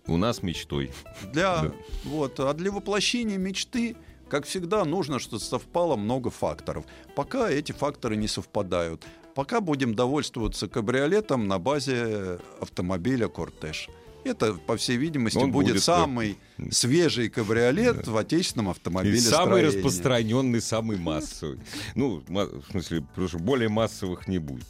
[0.08, 0.92] У нас мечтой.
[1.34, 1.72] для, Да.
[2.04, 3.96] вот, а для воплощения мечты,
[4.30, 6.86] как всегда, нужно, чтобы совпало много факторов.
[7.16, 9.04] Пока эти факторы не совпадают.
[9.34, 13.90] Пока будем довольствоваться кабриолетом на базе автомобиля Кортеж.
[14.26, 16.38] Это, по всей видимости, Он будет, будет, самый
[16.72, 19.20] свежий кабриолет в отечественном И автомобиле.
[19.20, 21.60] самый распространенный, самый массовый.
[21.94, 24.66] Ну, в смысле, потому что более массовых не будет.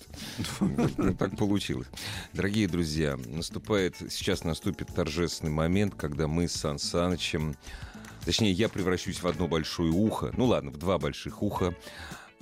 [0.59, 1.87] Ну, Так получилось.
[2.33, 7.55] Дорогие друзья, наступает, сейчас наступит торжественный момент, когда мы с Сан Санычем,
[8.25, 11.73] точнее, я превращусь в одно большое ухо, ну ладно, в два больших уха,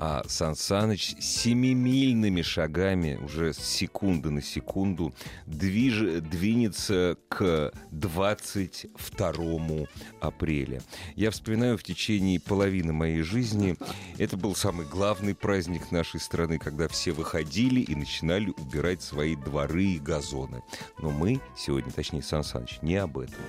[0.06, 5.14] а Сан Саныч семимильными шагами, уже с секунды на секунду,
[5.48, 9.88] движ- двинется к 22
[10.20, 10.82] апреля.
[11.16, 13.78] Я вспоминаю в течение половины моей жизни,
[14.18, 19.86] это был самый главный праздник нашей страны, когда все выходили и начинали убирать свои дворы
[19.86, 20.64] и газоны.
[21.02, 23.40] Но мы сегодня, точнее, Сан Саныч, не об этом.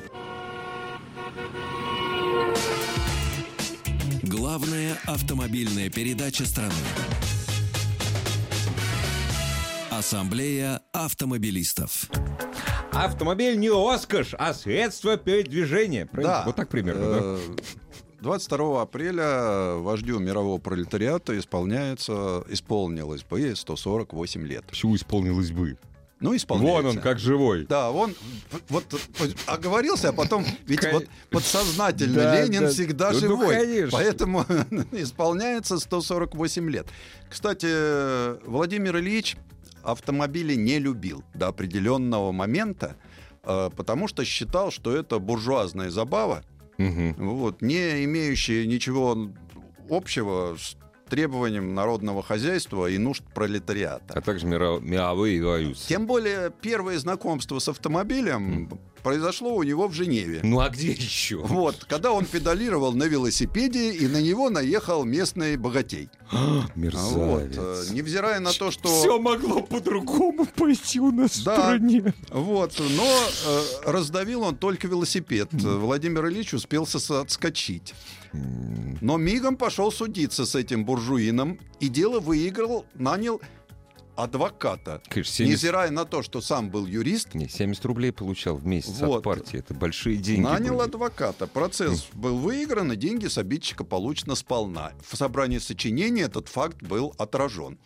[4.45, 6.75] Главная автомобильная передача страны.
[9.91, 12.11] Ассамблея автомобилистов.
[12.93, 16.05] Автомобиль не роскошь, а средство передвижения.
[16.05, 16.41] Правильно?
[16.41, 16.43] Да.
[16.45, 17.21] Вот так примерно, да?
[17.23, 17.39] Э,
[18.21, 24.67] 22 апреля вождю мирового пролетариата исполняется, исполнилось бы 148 лет.
[24.67, 25.79] Почему исполнилось бы?
[26.25, 26.73] Ну, исполняется.
[26.83, 27.67] Вон он, как живой.
[27.67, 28.15] Да, он
[28.71, 28.85] вот
[29.47, 32.69] оговорился, а потом ведь Кон- вот подсознательно Да, Ленин да.
[32.71, 33.91] всегда Ну, ну, живой, конечно.
[33.99, 34.41] поэтому
[34.93, 36.87] исполняется 148 лет.
[37.29, 39.37] Кстати, Владимир Ильич
[39.83, 42.97] автомобили не любил до определенного момента,
[43.43, 46.43] э, потому что считал, что это буржуазная забава,
[46.79, 47.17] Мгм.
[47.19, 49.29] вот, не имеющие ничего
[49.91, 50.75] общего с
[51.09, 54.15] требованием народного хозяйства и нужд пролетариата.
[54.15, 55.87] А также мировые революции.
[55.89, 58.71] Тем более первое знакомство с автомобилем
[59.03, 60.41] произошло у него в Женеве.
[60.43, 61.37] Ну а где еще?
[61.37, 66.09] Вот, когда он педалировал на велосипеде, и на него наехал местный богатей.
[66.33, 67.91] Вот, э, Мерзавец.
[67.91, 68.89] невзирая на то, что...
[68.89, 71.55] Все могло по-другому пойти у нас в Да.
[71.57, 72.15] стране.
[72.31, 73.05] Вот, но
[73.47, 75.49] э, раздавил он только велосипед.
[75.53, 77.95] Владимир Ильич успел отскочить.
[79.01, 83.41] Но мигом пошел судиться с этим буржуином, и дело выиграл, нанял
[84.17, 85.03] адвоката.
[85.09, 89.01] Конечно, 70, Невзирая на то, что сам был юрист, не, 70 рублей получал в месяц
[89.01, 89.19] Вот.
[89.19, 89.59] от партии.
[89.59, 90.41] Это большие деньги.
[90.43, 90.87] нанял были.
[90.87, 91.47] адвоката.
[91.47, 94.93] Процесс был выигран, и деньги с обидчика получены сполна.
[95.07, 97.79] В собрании сочинений этот факт был отражен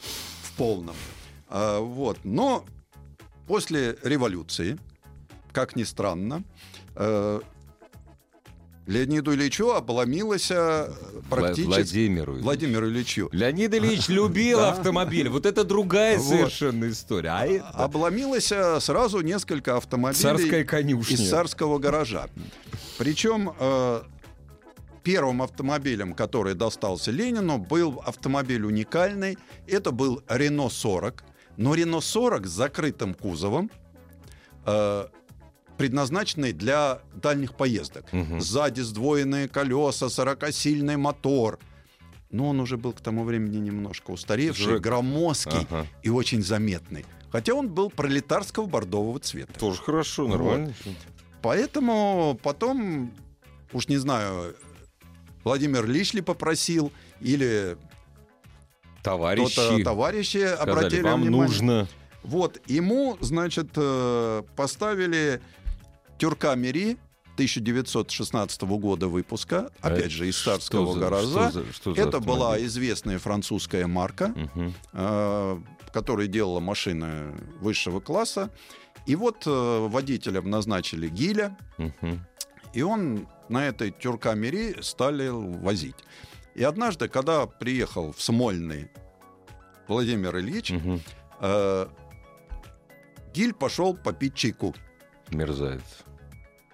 [0.42, 0.96] в полном.
[1.48, 2.18] А, вот.
[2.24, 2.64] Но
[3.46, 4.78] после революции,
[5.52, 6.44] как ни странно,
[6.94, 7.40] э,
[8.89, 10.97] Леониду Ильичу Вла-
[11.28, 11.66] практически...
[11.66, 12.32] Владимиру.
[12.32, 12.44] Ильичу.
[12.44, 13.28] Владимиру Ильичу.
[13.32, 15.28] Леонид Ильич любил автомобиль.
[15.28, 17.28] Вот это другая совершенно история.
[17.28, 21.16] А это Обломилось э, сразу несколько автомобилей царская конюшня.
[21.16, 22.28] из царского гаража.
[22.97, 24.01] Причем э,
[25.02, 29.36] первым автомобилем, который достался Ленину, был автомобиль уникальный.
[29.66, 31.24] Это был Рено 40.
[31.59, 33.70] Но Рено 40 с закрытым кузовом,
[34.65, 35.09] э,
[35.78, 38.12] предназначенный для дальних поездок.
[38.12, 38.40] Мгм.
[38.40, 41.59] Сзади сдвоенные колеса, 40-сильный мотор.
[42.30, 45.86] Но он уже был к тому времени немножко устаревший, Уже- громоздкий Ага.
[46.02, 47.06] и очень заметный.
[47.30, 49.59] Хотя он был пролетарского бордового цвета.
[49.59, 50.74] Тоже хорошо, нормально.
[51.42, 53.12] Поэтому потом,
[53.72, 54.55] уж не знаю,
[55.44, 57.76] Владимир Ильич ли попросил, или
[59.02, 61.46] Товарищи товарищи сказали, обратили вам внимание.
[61.48, 61.88] нужно.
[62.24, 65.40] Вот, ему, значит, э, поставили
[66.18, 66.96] Тюрка Мери
[67.34, 71.50] 1916 года выпуска, опять же, из Что царского за- гаража.
[71.50, 72.66] что за- что за Это была автомобиль?
[72.66, 74.28] известная французская марка.
[74.28, 74.74] Мгм.
[74.92, 75.58] э,
[75.92, 78.50] которая делала машины высшего класса.
[79.06, 82.26] И вот э, водителем назначили Гиля, Мгм.
[82.74, 85.96] и он на этой тюркамери стали возить.
[86.54, 88.90] И однажды, когда приехал в Смольный
[89.88, 91.00] Владимир Ильич, Мгм.
[91.40, 91.86] э,
[93.32, 94.74] Гиль пошел попить чайку.
[95.30, 95.82] Мерзавец.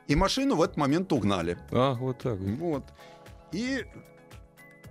[0.06, 1.58] И машину в этот момент угнали.
[1.70, 2.38] А, вот так.
[2.38, 2.84] Вот.
[3.52, 3.84] И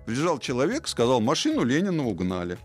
[0.06, 2.58] прибежал человек, сказал, машину Ленина угнали.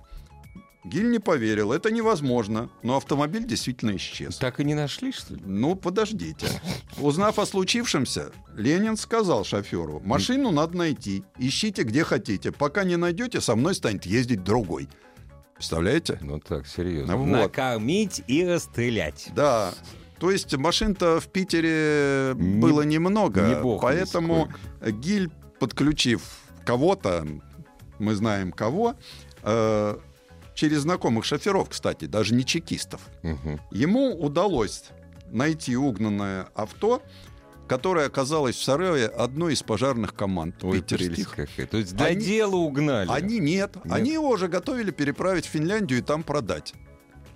[0.85, 4.37] Гиль не поверил, это невозможно, но автомобиль действительно исчез.
[4.37, 5.43] Так и не нашли, что ли?
[5.45, 6.47] Ну, подождите.
[6.99, 12.53] Узнав о случившемся, Ленин сказал шоферу, машину надо найти, ищите где хотите.
[12.53, 14.89] Пока не найдете, со мной станет ездить другой.
[15.55, 16.19] Представляете?
[16.23, 17.17] Ну так, серьезно.
[17.17, 17.27] Вот.
[17.27, 19.29] Накормить и расстрелять.
[19.35, 19.75] Да.
[20.19, 24.49] То есть машин-то в Питере Не- было немного, не бог поэтому
[24.85, 25.31] Гиль,
[25.61, 26.23] подключив
[26.65, 27.27] кого-то,
[27.99, 28.95] мы знаем кого,
[29.43, 29.97] э,
[30.55, 33.61] через знакомых шоферов, кстати, даже не чекистов, Мгм.
[33.71, 34.85] ему удалось
[35.31, 37.01] найти угнанное авто,
[37.69, 41.31] которое оказалось в Сарове одной из пожарных команд Ой, питерских.
[41.37, 41.67] какая.
[41.67, 43.09] То есть для Они- дела угнали.
[43.11, 46.73] Они нет, они его уже готовили переправить в Финляндию и там продать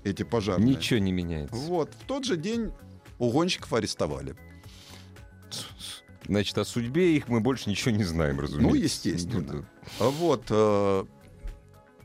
[0.05, 0.77] эти пожарные.
[0.77, 1.55] Ничего не меняется.
[1.55, 2.73] Вот, в тот же день
[3.19, 4.35] угонщиков арестовали.
[6.27, 8.69] Значит, о судьбе их мы больше ничего не знаем, разумеется.
[8.77, 9.53] Ну, естественно.
[9.53, 9.69] Ну, да.
[9.99, 10.45] А Вот.
[10.51, 11.05] э,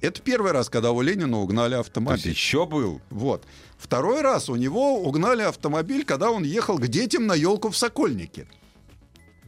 [0.01, 2.29] Это первый раз, когда у Ленина угнали То есть автомобиль.
[2.31, 2.99] еще был.
[3.11, 3.45] Вот.
[3.77, 8.47] Второй раз у него угнали автомобиль, когда он ехал к детям на елку в Сокольнике.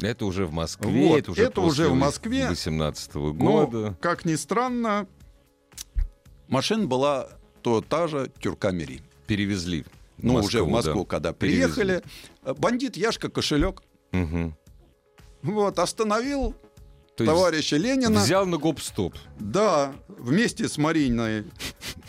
[0.01, 2.47] Это уже в Москве, Вот, это уже, это уже в Москве.
[2.47, 3.97] 18 Но, года.
[3.99, 5.07] как ни странно,
[6.47, 7.29] машина была
[7.61, 8.99] то та же Тюркамери.
[9.27, 9.85] Перевезли.
[10.17, 10.71] Ну, уже в да.
[10.71, 11.73] Москву, когда Перевезли.
[11.73, 12.03] приехали.
[12.43, 13.81] э, Бандит Яшка кошелек.
[14.11, 14.55] Мгм.
[15.43, 16.53] Вот, остановил
[17.15, 18.19] То товарища Ленина.
[18.19, 19.13] Взял на гоп-стоп.
[19.39, 21.45] Да, вместе с Мариной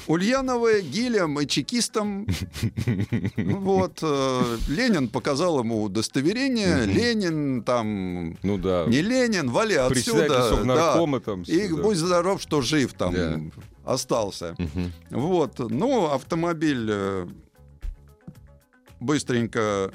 [0.08, 2.26] Ульяновой, Гилем и чекистом.
[3.36, 3.98] Вот.
[4.02, 6.84] э, Ленин показал ему удостоверение.
[6.86, 8.36] Ленин там...
[8.42, 8.86] Ну да.
[8.88, 10.64] Не Ленин, вали отсюда.
[10.64, 11.20] Да.
[11.20, 11.42] Там.
[11.42, 11.76] И да.
[11.76, 13.40] будь здоров, что жив там Да.
[13.92, 14.54] Остался.
[14.58, 14.92] Мгм.
[15.10, 15.58] Вот.
[15.58, 17.26] Ну, автомобиль э,
[19.00, 19.92] быстренько...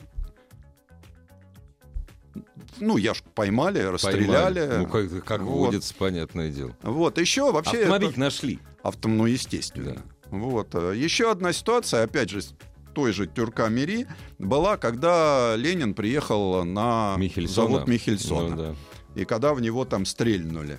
[2.80, 4.60] Ну, Яшку поймали, расстреляли.
[4.60, 4.78] Поймали.
[4.80, 5.68] Ну, как, как Вот.
[5.68, 6.76] водится, понятное дело.
[6.82, 7.80] Вот, еще вообще...
[7.84, 8.60] Автомобиль это- нашли.
[8.84, 10.02] Автом, ну, естественно.
[10.30, 10.76] Вот.
[10.76, 12.54] э, Еще одна ситуация, опять же, с
[12.94, 14.08] той же Тюрка-Мери,
[14.40, 17.68] была, когда Ленин приехал на Михельсона.
[17.68, 18.50] завод Михельсона.
[18.50, 18.76] Ну, да.
[19.22, 20.78] И когда в него там стрельнули.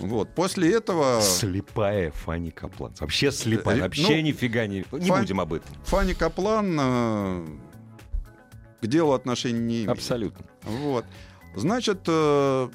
[0.00, 0.34] Вот.
[0.34, 2.92] После этого Слепая Фанни Каплан.
[3.00, 3.76] Вообще слепая.
[3.76, 4.78] Э, Вообще ну, нифига не...
[4.92, 5.68] Не Фан- будем об этом.
[5.84, 7.46] Фанни Каплан э,
[8.82, 9.90] к делу отношения не имеет.
[9.90, 10.44] Абсолютно.
[10.64, 11.04] Вот.
[11.54, 12.68] Значит, э,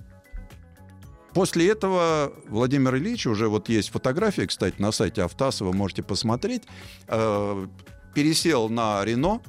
[1.33, 6.63] после этого Владимир Ильич, уже вот есть фотография, кстати, на сайте Автаса, вы можете посмотреть,
[7.07, 7.67] э,
[8.13, 9.41] пересел на Рено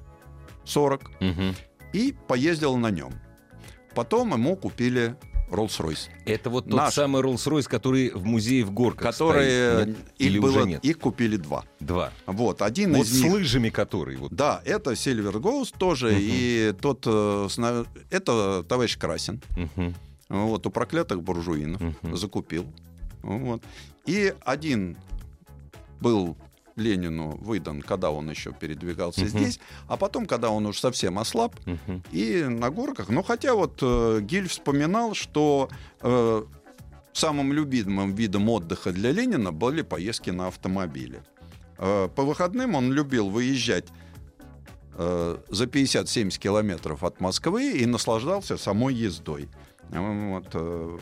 [0.64, 1.54] 40 Мгм.
[1.92, 3.12] и поездил на нем.
[3.94, 5.16] Потом ему купили
[5.50, 6.94] Rolls-Royce, Это вот тот Наш.
[6.94, 9.88] самый Rolls-Royce, который в музее в Горках которые стоит.
[9.88, 9.96] Нет?
[10.18, 10.84] их, Или было, уже нет?
[10.84, 11.64] их купили два.
[11.80, 12.12] Два.
[12.26, 13.32] Вот, один Вот из с них...
[13.32, 14.16] лыжами который.
[14.16, 14.32] Вот.
[14.32, 16.18] Да, это Silver Ghost тоже, Мгм.
[16.20, 17.48] и тот, э,
[18.10, 19.94] это товарищ Красин, Мгм.
[20.28, 22.16] вот, у проклятых буржуинов, Мгм.
[22.16, 22.66] закупил.
[23.22, 23.62] Вот.
[24.06, 24.96] И один
[26.00, 26.36] был
[26.76, 29.28] Ленину выдан, когда он еще передвигался Мгм.
[29.30, 32.02] здесь, а потом, когда он уж совсем ослаб, Мгм.
[32.12, 33.08] и на горках.
[33.08, 35.68] Ну, хотя вот э, Гиль вспоминал, что
[36.02, 36.42] э,
[37.12, 41.22] самым любимым видом отдыха для Ленина были поездки на автомобиле.
[41.78, 43.86] Э, по выходным он любил выезжать
[44.98, 49.48] э, за 50-70 километров от Москвы и наслаждался самой ездой.
[49.90, 50.98] Вот, э,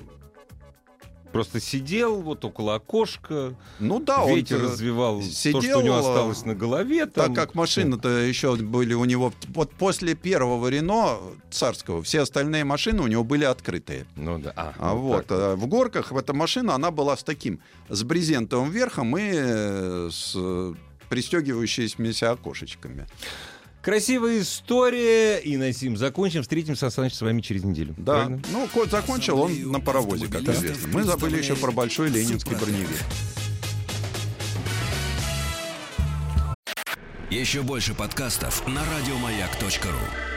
[1.34, 5.82] Просто сидел вот около окошка, ну да, ветер он, э, развивал то, сидел, что у
[5.82, 7.06] него э, осталось на голове.
[7.06, 7.34] Так там.
[7.34, 9.32] как машины-то еще были у него...
[9.48, 11.18] Вот после первого Рено
[11.50, 14.06] царского все остальные машины у него были открытые.
[14.14, 14.52] Ну да.
[14.54, 17.58] А, А вот, так э, в горках эта машина, она была с таким,
[17.88, 20.36] с брезентовым верхом и с
[21.08, 23.08] пристегивающимися окошечками.
[23.84, 25.38] Красивая история.
[25.40, 26.40] И на сим закончим.
[26.40, 27.94] Встретимся, Александр, с вами через неделю.
[27.98, 28.42] Да, Правильно?
[28.50, 30.88] ну, кот закончил, он на паровозе, как известно.
[30.88, 32.88] Мы забыли еще про большой ленинский броневик.
[37.30, 40.33] Еще больше подкастов на радиомаяк.ру.